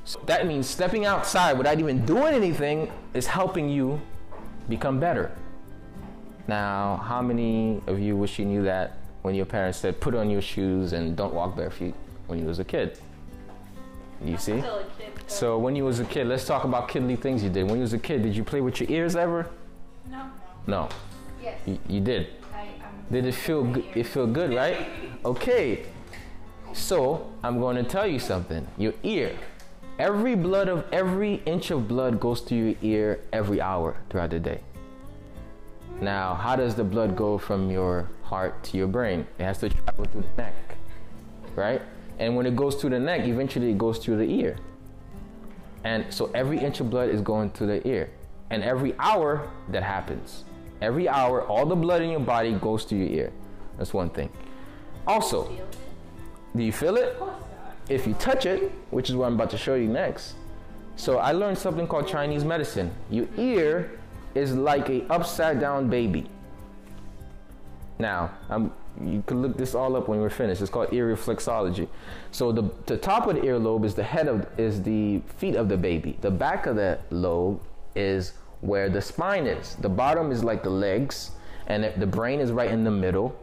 So 0.05 0.19
that 0.25 0.45
means 0.47 0.67
stepping 0.67 1.05
outside 1.05 1.57
without 1.57 1.79
even 1.79 2.05
doing 2.05 2.33
anything 2.33 2.91
is 3.13 3.25
helping 3.25 3.69
you 3.69 4.01
become 4.69 4.99
better. 4.99 5.31
Now, 6.47 6.97
how 7.05 7.21
many 7.21 7.81
of 7.87 7.99
you 7.99 8.17
wish 8.17 8.37
you 8.37 8.45
knew 8.45 8.63
that 8.63 8.97
when 9.21 9.33
your 9.33 9.45
parents 9.45 9.77
said 9.77 10.01
put 10.01 10.13
on 10.13 10.29
your 10.29 10.41
shoes 10.41 10.91
and 10.91 11.15
don't 11.15 11.33
walk 11.33 11.55
barefoot 11.55 11.93
when 12.27 12.37
you 12.39 12.45
was 12.45 12.59
a 12.59 12.65
kid? 12.65 12.97
You 14.23 14.37
see? 14.37 14.61
Kid. 14.61 15.11
So 15.27 15.57
when 15.57 15.75
you 15.75 15.85
was 15.85 15.99
a 15.99 16.05
kid, 16.05 16.27
let's 16.27 16.45
talk 16.45 16.65
about 16.65 16.87
kidly 16.89 17.15
things 17.15 17.43
you 17.43 17.49
did. 17.49 17.63
When 17.65 17.75
you 17.75 17.81
was 17.81 17.93
a 17.93 17.97
kid, 17.97 18.23
did 18.23 18.35
you 18.35 18.43
play 18.43 18.61
with 18.61 18.79
your 18.79 18.89
ears 18.89 19.15
ever? 19.15 19.47
No. 20.09 20.25
No, 20.67 20.89
Yes. 21.41 21.59
you, 21.65 21.77
you 21.89 21.99
did. 21.99 22.27
Did 23.13 23.27
it 23.27 23.35
feel 23.35 23.63
good? 23.63 23.85
It 23.93 24.07
feel 24.07 24.25
good, 24.25 24.55
right? 24.55 24.87
Okay. 25.23 25.85
So 26.73 27.31
I'm 27.43 27.59
going 27.59 27.75
to 27.75 27.83
tell 27.83 28.07
you 28.07 28.17
something. 28.17 28.67
Your 28.75 28.93
ear. 29.03 29.37
Every 29.99 30.33
blood 30.33 30.67
of 30.67 30.85
every 30.91 31.35
inch 31.45 31.69
of 31.69 31.87
blood 31.87 32.19
goes 32.19 32.41
to 32.41 32.55
your 32.55 32.75
ear 32.81 33.19
every 33.31 33.61
hour 33.61 33.95
throughout 34.09 34.31
the 34.31 34.39
day. 34.39 34.61
Now, 36.01 36.33
how 36.33 36.55
does 36.55 36.73
the 36.73 36.83
blood 36.83 37.15
go 37.15 37.37
from 37.37 37.69
your 37.69 38.09
heart 38.23 38.63
to 38.63 38.77
your 38.77 38.87
brain? 38.87 39.27
It 39.37 39.43
has 39.43 39.59
to 39.59 39.69
travel 39.69 40.05
through 40.05 40.23
the 40.35 40.41
neck, 40.41 40.55
right? 41.55 41.83
And 42.17 42.35
when 42.35 42.47
it 42.47 42.55
goes 42.55 42.75
through 42.75 42.89
the 42.89 42.99
neck, 42.99 43.27
eventually 43.27 43.69
it 43.69 43.77
goes 43.77 43.99
through 43.99 44.17
the 44.17 44.27
ear. 44.41 44.57
And 45.83 46.11
so 46.11 46.31
every 46.33 46.57
inch 46.57 46.79
of 46.79 46.89
blood 46.89 47.09
is 47.09 47.21
going 47.21 47.51
to 47.51 47.67
the 47.67 47.87
ear. 47.87 48.09
And 48.49 48.63
every 48.63 48.95
hour 48.97 49.47
that 49.69 49.83
happens. 49.83 50.45
Every 50.83 51.07
hour, 51.07 51.43
all 51.43 51.65
the 51.65 51.77
blood 51.77 52.01
in 52.01 52.09
your 52.09 52.19
body 52.19 52.51
goes 52.51 52.83
to 52.87 52.95
your 52.95 53.07
ear. 53.07 53.33
That's 53.77 53.93
one 53.93 54.09
thing. 54.09 54.29
Also, 55.07 55.49
do 56.53 56.61
you 56.61 56.73
feel 56.73 56.97
it? 56.97 57.15
If 57.87 58.05
you 58.05 58.13
touch 58.15 58.45
it, 58.45 58.69
which 58.91 59.09
is 59.09 59.15
what 59.15 59.27
I'm 59.27 59.35
about 59.35 59.49
to 59.51 59.57
show 59.57 59.75
you 59.75 59.87
next. 59.87 60.35
So 60.97 61.19
I 61.19 61.31
learned 61.31 61.57
something 61.57 61.87
called 61.87 62.09
Chinese 62.09 62.43
medicine. 62.43 62.91
Your 63.09 63.27
ear 63.37 63.97
is 64.35 64.55
like 64.55 64.89
a 64.89 65.05
upside 65.05 65.61
down 65.61 65.89
baby. 65.89 66.25
Now, 67.97 68.31
I'm, 68.49 68.73
you 69.01 69.23
can 69.25 69.41
look 69.41 69.55
this 69.55 69.73
all 69.75 69.95
up 69.95 70.09
when 70.09 70.19
we're 70.19 70.29
finished. 70.29 70.61
It's 70.61 70.69
called 70.69 70.91
ear 70.91 71.15
reflexology. 71.15 71.87
So 72.31 72.51
the, 72.51 72.69
the 72.87 72.97
top 72.97 73.27
of 73.27 73.35
the 73.35 73.41
earlobe 73.43 73.85
is 73.85 73.95
the 73.95 74.03
head 74.03 74.27
of 74.27 74.45
is 74.59 74.83
the 74.83 75.21
feet 75.37 75.55
of 75.55 75.69
the 75.69 75.77
baby. 75.77 76.17
The 76.19 76.31
back 76.31 76.65
of 76.65 76.75
the 76.75 76.99
lobe 77.09 77.61
is 77.95 78.33
where 78.63 78.89
the 78.89 79.01
spine 79.01 79.45
is. 79.45 79.75
The 79.75 79.89
bottom 79.89 80.31
is 80.31 80.43
like 80.43 80.63
the 80.63 80.69
legs, 80.69 81.31
and 81.67 81.83
the- 81.83 81.93
the 81.97 82.07
brain 82.07 82.39
is 82.39 82.51
right 82.51 82.71
in 82.71 82.83
the 82.85 82.91
middle, 82.91 83.35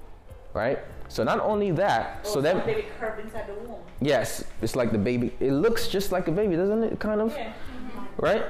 right? 0.55 0.79
So 1.09 1.23
not 1.25 1.41
only 1.41 1.71
that, 1.73 2.21
Oh, 2.25 2.29
so 2.29 2.41
that 2.41 2.65
baby 2.65 2.87
curved 2.99 3.21
inside 3.21 3.47
the 3.47 3.55
womb. 3.55 3.81
Yes, 4.01 4.45
it's 4.63 4.75
like 4.77 4.93
the 4.93 4.99
baby. 4.99 5.35
It 5.41 5.53
looks 5.53 5.89
just 5.89 6.11
like 6.11 6.27
a 6.29 6.33
baby, 6.33 6.57
doesn't 6.57 6.83
it? 6.85 6.99
Kind 6.99 7.21
of, 7.21 7.37
Yeah. 7.37 7.49
Mm-hmm. 7.49 8.25
right? 8.25 8.45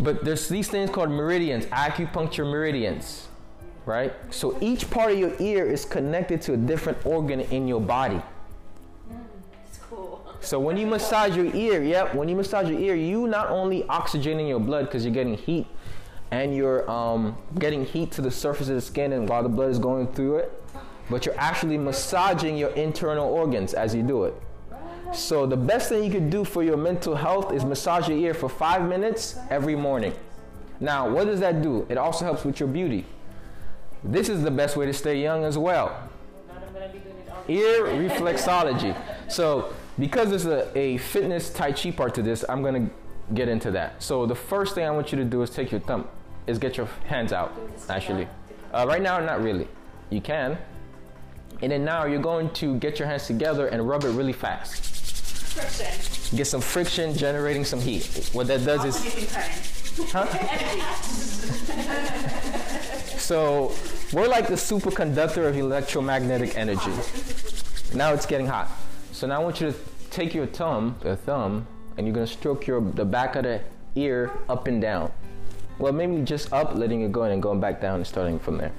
But 0.00 0.24
there's 0.24 0.48
these 0.48 0.68
things 0.68 0.90
called 0.90 1.10
meridians, 1.10 1.66
acupuncture 1.66 2.44
meridians, 2.50 3.28
right? 3.86 4.12
So 4.30 4.56
each 4.60 4.90
part 4.90 5.12
of 5.12 5.18
your 5.18 5.32
ear 5.38 5.64
is 5.64 5.84
connected 5.84 6.42
to 6.42 6.54
a 6.54 6.56
different 6.56 6.98
organ 7.06 7.40
in 7.40 7.68
your 7.68 7.80
body. 7.80 8.20
Mm, 9.10 9.16
it's 9.68 9.78
cool. 9.88 10.22
So 10.40 10.58
when 10.58 10.76
you 10.76 10.86
massage 10.86 11.36
your 11.36 11.54
ear, 11.54 11.82
yep, 11.84 12.14
when 12.14 12.28
you 12.28 12.34
massage 12.36 12.68
your 12.68 12.80
ear, 12.80 12.94
you 12.96 13.26
not 13.28 13.48
only 13.50 13.84
oxygenating 13.84 14.48
your 14.48 14.60
blood 14.60 14.86
because 14.86 15.04
you're 15.04 15.14
getting 15.14 15.34
heat 15.34 15.66
and 16.30 16.54
you're 16.54 16.88
um, 16.90 17.36
getting 17.58 17.84
heat 17.84 18.10
to 18.12 18.22
the 18.22 18.30
surface 18.30 18.68
of 18.68 18.74
the 18.74 18.80
skin 18.80 19.12
and 19.12 19.28
while 19.28 19.42
the 19.42 19.48
blood 19.48 19.70
is 19.70 19.78
going 19.78 20.08
through 20.08 20.36
it, 20.36 20.64
but 21.08 21.24
you're 21.24 21.38
actually 21.38 21.78
massaging 21.78 22.56
your 22.56 22.70
internal 22.70 23.28
organs 23.28 23.74
as 23.74 23.94
you 23.94 24.02
do 24.02 24.24
it. 24.24 24.34
So 25.12 25.46
the 25.46 25.56
best 25.56 25.88
thing 25.88 26.02
you 26.02 26.10
could 26.10 26.30
do 26.30 26.44
for 26.44 26.62
your 26.62 26.76
mental 26.76 27.14
health 27.14 27.52
is 27.52 27.64
massage 27.64 28.08
your 28.08 28.18
ear 28.18 28.34
for 28.34 28.48
five 28.48 28.86
minutes 28.88 29.38
every 29.50 29.76
morning. 29.76 30.12
Now, 30.80 31.08
what 31.08 31.26
does 31.26 31.40
that 31.40 31.62
do? 31.62 31.86
It 31.88 31.96
also 31.96 32.24
helps 32.24 32.44
with 32.44 32.58
your 32.60 32.68
beauty. 32.68 33.06
This 34.02 34.28
is 34.28 34.42
the 34.42 34.50
best 34.50 34.76
way 34.76 34.84
to 34.86 34.92
stay 34.92 35.22
young 35.22 35.44
as 35.44 35.56
well 35.56 36.10
ear 37.48 37.84
reflexology. 37.84 38.96
So, 39.28 39.72
because 39.98 40.30
there's 40.30 40.46
a, 40.46 40.76
a 40.76 40.98
fitness 40.98 41.50
Tai 41.50 41.72
Chi 41.72 41.90
part 41.90 42.14
to 42.14 42.22
this, 42.22 42.44
I'm 42.48 42.62
gonna 42.62 42.90
get 43.34 43.48
into 43.48 43.70
that. 43.72 44.02
So, 44.02 44.26
the 44.26 44.34
first 44.34 44.74
thing 44.74 44.84
I 44.84 44.90
want 44.90 45.12
you 45.12 45.18
to 45.18 45.24
do 45.24 45.42
is 45.42 45.50
take 45.50 45.70
your 45.70 45.80
thumb, 45.80 46.08
is 46.46 46.58
get 46.58 46.76
your 46.76 46.88
hands 47.06 47.32
out, 47.32 47.52
actually. 47.88 48.28
Uh, 48.72 48.84
right 48.86 49.02
now, 49.02 49.18
not 49.20 49.42
really. 49.42 49.68
You 50.10 50.20
can, 50.20 50.58
And 51.62 51.72
then 51.72 51.84
now 51.84 52.04
you're 52.04 52.20
going 52.20 52.50
to 52.54 52.76
get 52.78 52.98
your 52.98 53.08
hands 53.08 53.26
together 53.26 53.68
and 53.68 53.88
rub 53.88 54.04
it 54.04 54.10
really 54.10 54.32
fast. 54.32 54.84
Friction. 55.54 56.36
Get 56.36 56.46
some 56.46 56.60
friction, 56.60 57.16
generating 57.16 57.64
some 57.64 57.80
heat. 57.80 58.28
What 58.32 58.46
that 58.48 58.64
does 58.64 58.84
is 58.84 60.06
current. 60.10 60.30
So 63.26 63.72
we're 64.12 64.28
like 64.28 64.46
the 64.46 64.54
superconductor 64.54 65.48
of 65.48 65.56
electromagnetic 65.56 66.56
energy. 66.56 66.92
Now 67.92 68.12
it's 68.12 68.24
getting 68.24 68.46
hot. 68.46 68.70
So 69.10 69.26
now 69.26 69.40
I 69.40 69.42
want 69.42 69.60
you 69.60 69.72
to 69.72 69.78
take 70.10 70.32
your 70.32 70.46
thumb, 70.46 70.94
the 71.00 71.16
thumb, 71.16 71.66
and 71.96 72.06
you're 72.06 72.14
gonna 72.14 72.28
stroke 72.28 72.68
your 72.68 72.80
the 72.80 73.04
back 73.04 73.34
of 73.34 73.42
the 73.42 73.62
ear 73.96 74.30
up 74.48 74.68
and 74.68 74.80
down. 74.80 75.10
Well, 75.78 75.92
maybe 75.92 76.22
just 76.22 76.52
up, 76.52 76.74
letting 76.74 77.02
it 77.02 77.12
go 77.12 77.24
and 77.24 77.42
going 77.42 77.60
back 77.60 77.80
down 77.80 77.96
and 77.96 78.06
starting 78.06 78.38
from 78.38 78.58
there. 78.58 78.72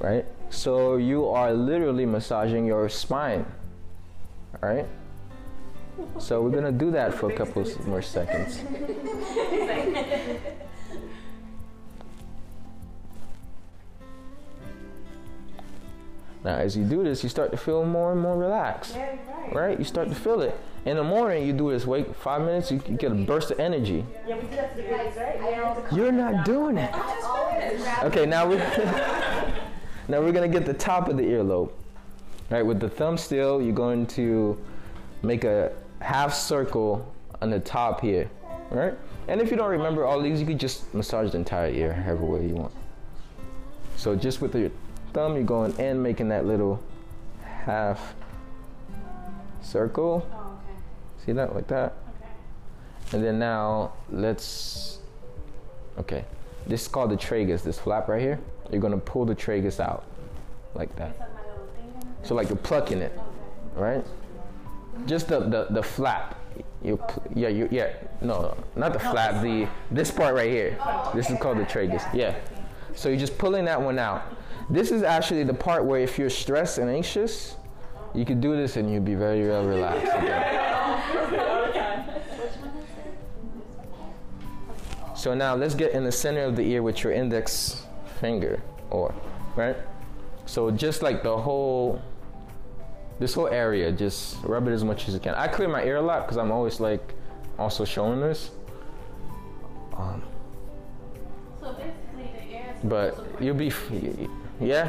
Right? 0.00 0.24
So 0.50 0.96
you 0.96 1.28
are 1.28 1.52
literally 1.52 2.06
massaging 2.06 2.66
your 2.66 2.88
spine. 2.88 3.44
All 4.62 4.68
right? 4.68 4.86
So 6.18 6.42
we're 6.42 6.50
gonna 6.50 6.70
do 6.70 6.92
that 6.92 7.12
for 7.12 7.30
a 7.30 7.36
couple 7.36 7.66
more 7.86 8.02
seconds. 8.02 8.60
Now, 16.44 16.56
as 16.56 16.76
you 16.76 16.84
do 16.84 17.02
this, 17.02 17.22
you 17.22 17.28
start 17.28 17.50
to 17.50 17.56
feel 17.56 17.84
more 17.84 18.12
and 18.12 18.20
more 18.20 18.36
relaxed. 18.36 18.94
Yeah, 18.94 19.16
right. 19.28 19.54
Right? 19.54 19.78
You 19.78 19.84
start 19.84 20.08
to 20.08 20.14
feel 20.14 20.40
it. 20.40 20.58
In 20.84 20.96
the 20.96 21.04
morning, 21.04 21.46
you 21.46 21.52
do 21.52 21.70
this. 21.70 21.84
Wait 21.84 22.14
five 22.16 22.42
minutes, 22.42 22.70
you, 22.70 22.80
you 22.88 22.96
get 22.96 23.10
a 23.12 23.14
burst 23.14 23.50
of 23.50 23.58
energy. 23.58 24.04
Yeah, 24.26 24.36
we 24.36 24.42
do 24.42 24.56
that 24.56 24.76
to 24.76 24.82
the 24.82 24.88
babies, 24.88 25.16
right? 25.16 25.92
You're 25.92 26.12
not 26.12 26.44
doing 26.44 26.78
it. 26.78 26.94
Okay, 28.04 28.24
now 28.24 28.46
we're 28.46 28.58
now 30.08 30.20
we're 30.20 30.32
gonna 30.32 30.48
get 30.48 30.64
the 30.64 30.74
top 30.74 31.08
of 31.08 31.16
the 31.16 31.24
earlobe. 31.24 31.72
Right, 32.50 32.62
with 32.62 32.80
the 32.80 32.88
thumb 32.88 33.18
still, 33.18 33.60
you're 33.60 33.74
going 33.74 34.06
to 34.06 34.58
make 35.22 35.44
a 35.44 35.72
half 36.00 36.32
circle 36.32 37.12
on 37.42 37.50
the 37.50 37.60
top 37.60 38.00
here. 38.00 38.30
Right? 38.70 38.94
And 39.28 39.42
if 39.42 39.50
you 39.50 39.56
don't 39.58 39.70
remember 39.70 40.06
all 40.06 40.22
these, 40.22 40.40
you 40.40 40.46
could 40.46 40.58
just 40.58 40.92
massage 40.94 41.32
the 41.32 41.38
entire 41.38 41.70
ear 41.70 41.92
however 41.92 42.24
way 42.24 42.46
you 42.46 42.54
want. 42.54 42.72
So 43.96 44.16
just 44.16 44.40
with 44.40 44.54
your 44.54 44.70
thumb, 45.12 45.34
you're 45.34 45.44
going 45.44 45.76
in, 45.78 46.02
making 46.02 46.28
that 46.28 46.46
little 46.46 46.82
half 47.42 48.14
circle. 49.62 50.26
Oh, 50.32 50.36
okay. 50.36 51.24
See 51.24 51.32
that 51.32 51.54
like 51.54 51.66
that? 51.68 51.94
Okay. 52.18 52.28
And 53.12 53.24
then 53.24 53.38
now 53.38 53.92
let's, 54.10 54.98
okay. 55.98 56.24
This 56.66 56.82
is 56.82 56.88
called 56.88 57.10
the 57.10 57.16
tragus, 57.16 57.62
this 57.62 57.78
flap 57.78 58.08
right 58.08 58.20
here. 58.20 58.38
You're 58.70 58.80
gonna 58.80 58.98
pull 58.98 59.24
the 59.24 59.34
tragus 59.34 59.80
out 59.80 60.04
like 60.74 60.94
that. 60.96 61.10
Is 61.12 61.18
that 61.18 61.34
my 61.34 61.40
little 61.50 61.66
thing? 61.74 62.02
in 62.20 62.24
So 62.26 62.34
like 62.34 62.48
you're 62.48 62.56
plucking 62.56 62.98
it, 62.98 63.12
Okay. 63.76 63.80
right? 63.80 64.04
Just 65.06 65.28
the, 65.28 65.40
the, 65.40 65.66
the 65.70 65.82
flap. 65.82 66.34
You, 66.82 67.00
yeah, 67.34 67.48
you, 67.48 67.68
yeah, 67.70 67.92
no, 68.20 68.56
not 68.76 68.92
the 68.92 68.98
flap, 68.98 69.42
the, 69.42 69.68
this 69.90 70.10
part 70.10 70.34
right 70.34 70.50
here. 70.50 70.76
Oh, 70.80 71.10
this 71.14 71.30
is 71.30 71.38
called 71.38 71.58
the 71.58 71.64
tragus, 71.64 72.02
yeah. 72.14 72.34
So 72.94 73.08
you're 73.08 73.18
just 73.18 73.38
pulling 73.38 73.64
that 73.66 73.80
one 73.80 73.98
out. 73.98 74.22
This 74.70 74.90
is 74.90 75.02
actually 75.02 75.44
the 75.44 75.54
part 75.54 75.84
where 75.84 76.00
if 76.00 76.18
you're 76.18 76.30
stressed 76.30 76.78
and 76.78 76.90
anxious, 76.90 77.56
you 78.14 78.24
could 78.24 78.40
do 78.40 78.56
this 78.56 78.76
and 78.76 78.90
you'd 78.92 79.04
be 79.04 79.14
very 79.14 79.46
well 79.48 79.64
relaxed. 79.64 80.12
again. 80.14 80.58
So 85.16 85.34
now 85.34 85.54
let's 85.56 85.74
get 85.74 85.92
in 85.92 86.04
the 86.04 86.12
center 86.12 86.42
of 86.42 86.54
the 86.54 86.62
ear 86.62 86.82
with 86.82 87.02
your 87.02 87.12
index 87.12 87.82
finger, 88.20 88.62
or 88.90 89.12
right. 89.56 89.76
So 90.46 90.70
just 90.70 91.02
like 91.02 91.22
the 91.22 91.36
whole, 91.36 92.00
this 93.18 93.34
whole 93.34 93.48
area, 93.48 93.90
just 93.90 94.36
rub 94.44 94.68
it 94.68 94.72
as 94.72 94.84
much 94.84 95.08
as 95.08 95.14
you 95.14 95.20
can. 95.20 95.34
I 95.34 95.48
clear 95.48 95.68
my 95.68 95.82
ear 95.82 95.96
a 95.96 96.02
lot 96.02 96.24
because 96.24 96.36
I'm 96.36 96.52
always 96.52 96.78
like, 96.78 97.14
also 97.58 97.84
showing 97.84 98.20
this. 98.20 98.50
Um, 99.96 100.22
So 101.60 101.72
basically, 101.72 102.30
the 102.32 102.56
is 102.56 102.84
but 102.84 103.42
you'll 103.42 103.56
be, 103.56 103.72
yeah. 104.60 104.86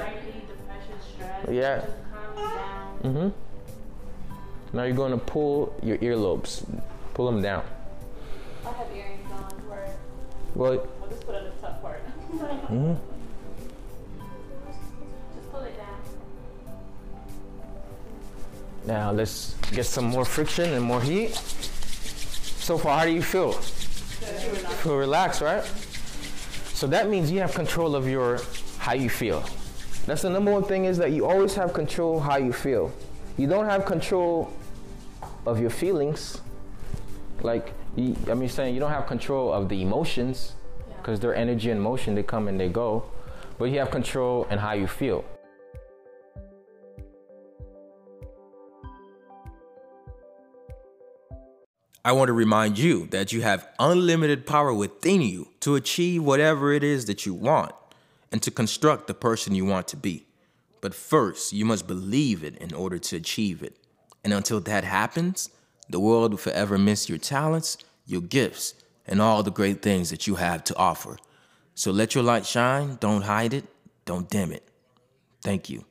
stress, 1.14 1.48
Yeah. 1.50 1.82
just 1.82 1.92
calm 2.12 2.38
you 2.38 2.44
down. 2.44 3.32
Mm-hmm. 3.32 4.78
Now 4.78 4.84
you're 4.84 4.96
going 4.96 5.12
to 5.12 5.18
pull 5.18 5.76
your 5.82 5.98
earlobes, 5.98 6.64
pull 7.14 7.26
them 7.26 7.42
down. 7.42 7.64
I 8.66 8.72
have 8.72 8.88
earrings 8.96 9.32
on. 9.32 9.44
Where 9.68 9.90
Well, 10.56 10.88
We'll 11.02 11.10
just 11.10 11.26
put 11.26 11.36
on 11.36 11.44
the 11.46 11.50
top 11.62 11.82
part. 11.82 12.02
mhm. 12.70 12.98
Just 15.36 15.52
pull 15.52 15.62
it 15.62 15.76
down. 15.78 15.98
now 18.86 19.12
let's 19.12 19.56
get 19.72 19.86
some 19.86 20.06
more 20.06 20.26
friction 20.26 20.74
and 20.74 20.84
more 20.84 21.02
heat. 21.02 21.34
So 21.36 22.78
far, 22.78 23.00
how 23.00 23.06
do 23.06 23.12
you 23.12 23.24
feel? 23.24 23.54
Feel 23.54 24.98
relaxed, 24.98 25.42
right? 25.42 25.64
So 26.74 26.86
that 26.88 27.10
means 27.10 27.32
you 27.32 27.40
have 27.40 27.54
control 27.56 27.96
of 27.96 28.08
your 28.08 28.40
how 28.78 28.94
you 28.94 29.10
feel. 29.10 29.44
That's 30.06 30.24
the 30.24 30.30
number 30.30 30.52
one 30.52 30.64
thing 30.64 30.86
is 30.86 30.98
that 30.98 31.12
you 31.12 31.26
always 31.26 31.54
have 31.56 31.74
control 31.74 32.20
how 32.20 32.38
you 32.38 32.52
feel. 32.52 32.92
You 33.38 33.48
don't 33.48 33.66
have 33.66 33.86
control 33.86 34.52
of 35.46 35.60
your 35.60 35.70
feelings. 35.70 36.42
Like 37.42 37.74
you, 37.96 38.16
I 38.30 38.34
mean, 38.34 38.50
saying 38.50 38.74
you 38.74 38.80
don't 38.80 38.92
have 38.92 39.08
control 39.08 39.54
of 39.54 39.70
the 39.70 39.82
emotions 39.82 40.56
because 40.98 41.20
they're 41.20 41.36
energy 41.36 41.70
and 41.70 41.82
motion. 41.82 42.16
They 42.16 42.24
come 42.24 42.48
and 42.48 42.60
they 42.60 42.70
go, 42.70 43.06
but 43.58 43.66
you 43.66 43.80
have 43.80 43.92
control 43.92 44.46
in 44.50 44.58
how 44.58 44.74
you 44.74 44.88
feel. 44.88 45.24
I 52.04 52.14
want 52.14 52.30
to 52.30 52.34
remind 52.34 52.80
you 52.80 53.08
that 53.08 53.32
you 53.32 53.42
have 53.42 53.68
unlimited 53.78 54.48
power 54.48 54.74
within 54.74 55.22
you 55.22 55.50
to 55.60 55.76
achieve 55.76 56.24
whatever 56.24 56.72
it 56.74 56.84
is 56.84 57.06
that 57.06 57.26
you 57.26 57.34
want 57.34 57.74
and 58.32 58.42
to 58.44 58.52
construct 58.52 59.08
the 59.08 59.14
person 59.14 59.56
you 59.56 59.66
want 59.66 59.88
to 59.90 59.98
be. 59.98 60.28
But 60.82 60.94
first, 60.94 61.54
you 61.54 61.66
must 61.66 61.88
believe 61.88 62.44
it 62.44 62.58
in 62.58 62.74
order 62.74 62.98
to 62.98 63.16
achieve 63.18 63.64
it. 63.64 63.78
And 64.24 64.34
until 64.34 64.60
that 64.62 64.84
happens, 64.84 65.50
the 65.90 66.00
world 66.00 66.32
will 66.32 66.38
forever 66.38 66.78
miss 66.78 67.10
your 67.10 67.18
talents, 67.18 67.78
your 68.06 68.22
gifts, 68.22 68.76
and 69.06 69.22
all 69.22 69.44
the 69.44 69.52
great 69.52 69.82
things 69.82 70.10
that 70.12 70.28
you 70.28 70.36
have 70.36 70.64
to 70.66 70.78
offer. 70.78 71.18
So 71.74 71.92
let 71.92 72.14
your 72.14 72.24
light 72.24 72.46
shine, 72.46 72.98
don't 73.00 73.24
hide 73.24 73.54
it, 73.54 73.66
don't 74.06 74.30
dim 74.30 74.52
it. 74.52 74.68
Thank 75.42 75.70
you. 75.70 75.86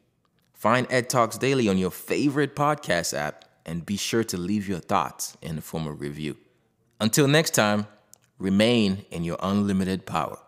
Find 0.52 0.86
Ed 0.90 1.08
Talks 1.08 1.38
Daily 1.38 1.68
on 1.68 1.78
your 1.78 1.90
favorite 1.90 2.54
podcast 2.54 3.16
app 3.16 3.44
and 3.64 3.86
be 3.86 3.96
sure 3.96 4.24
to 4.24 4.36
leave 4.36 4.68
your 4.68 4.80
thoughts 4.80 5.36
in 5.42 5.56
the 5.56 5.62
form 5.62 5.86
of 5.86 6.00
review. 6.00 6.36
Until 7.00 7.28
next 7.28 7.50
time, 7.50 7.86
remain 8.38 9.04
in 9.10 9.24
your 9.24 9.36
unlimited 9.40 10.04
power. 10.04 10.38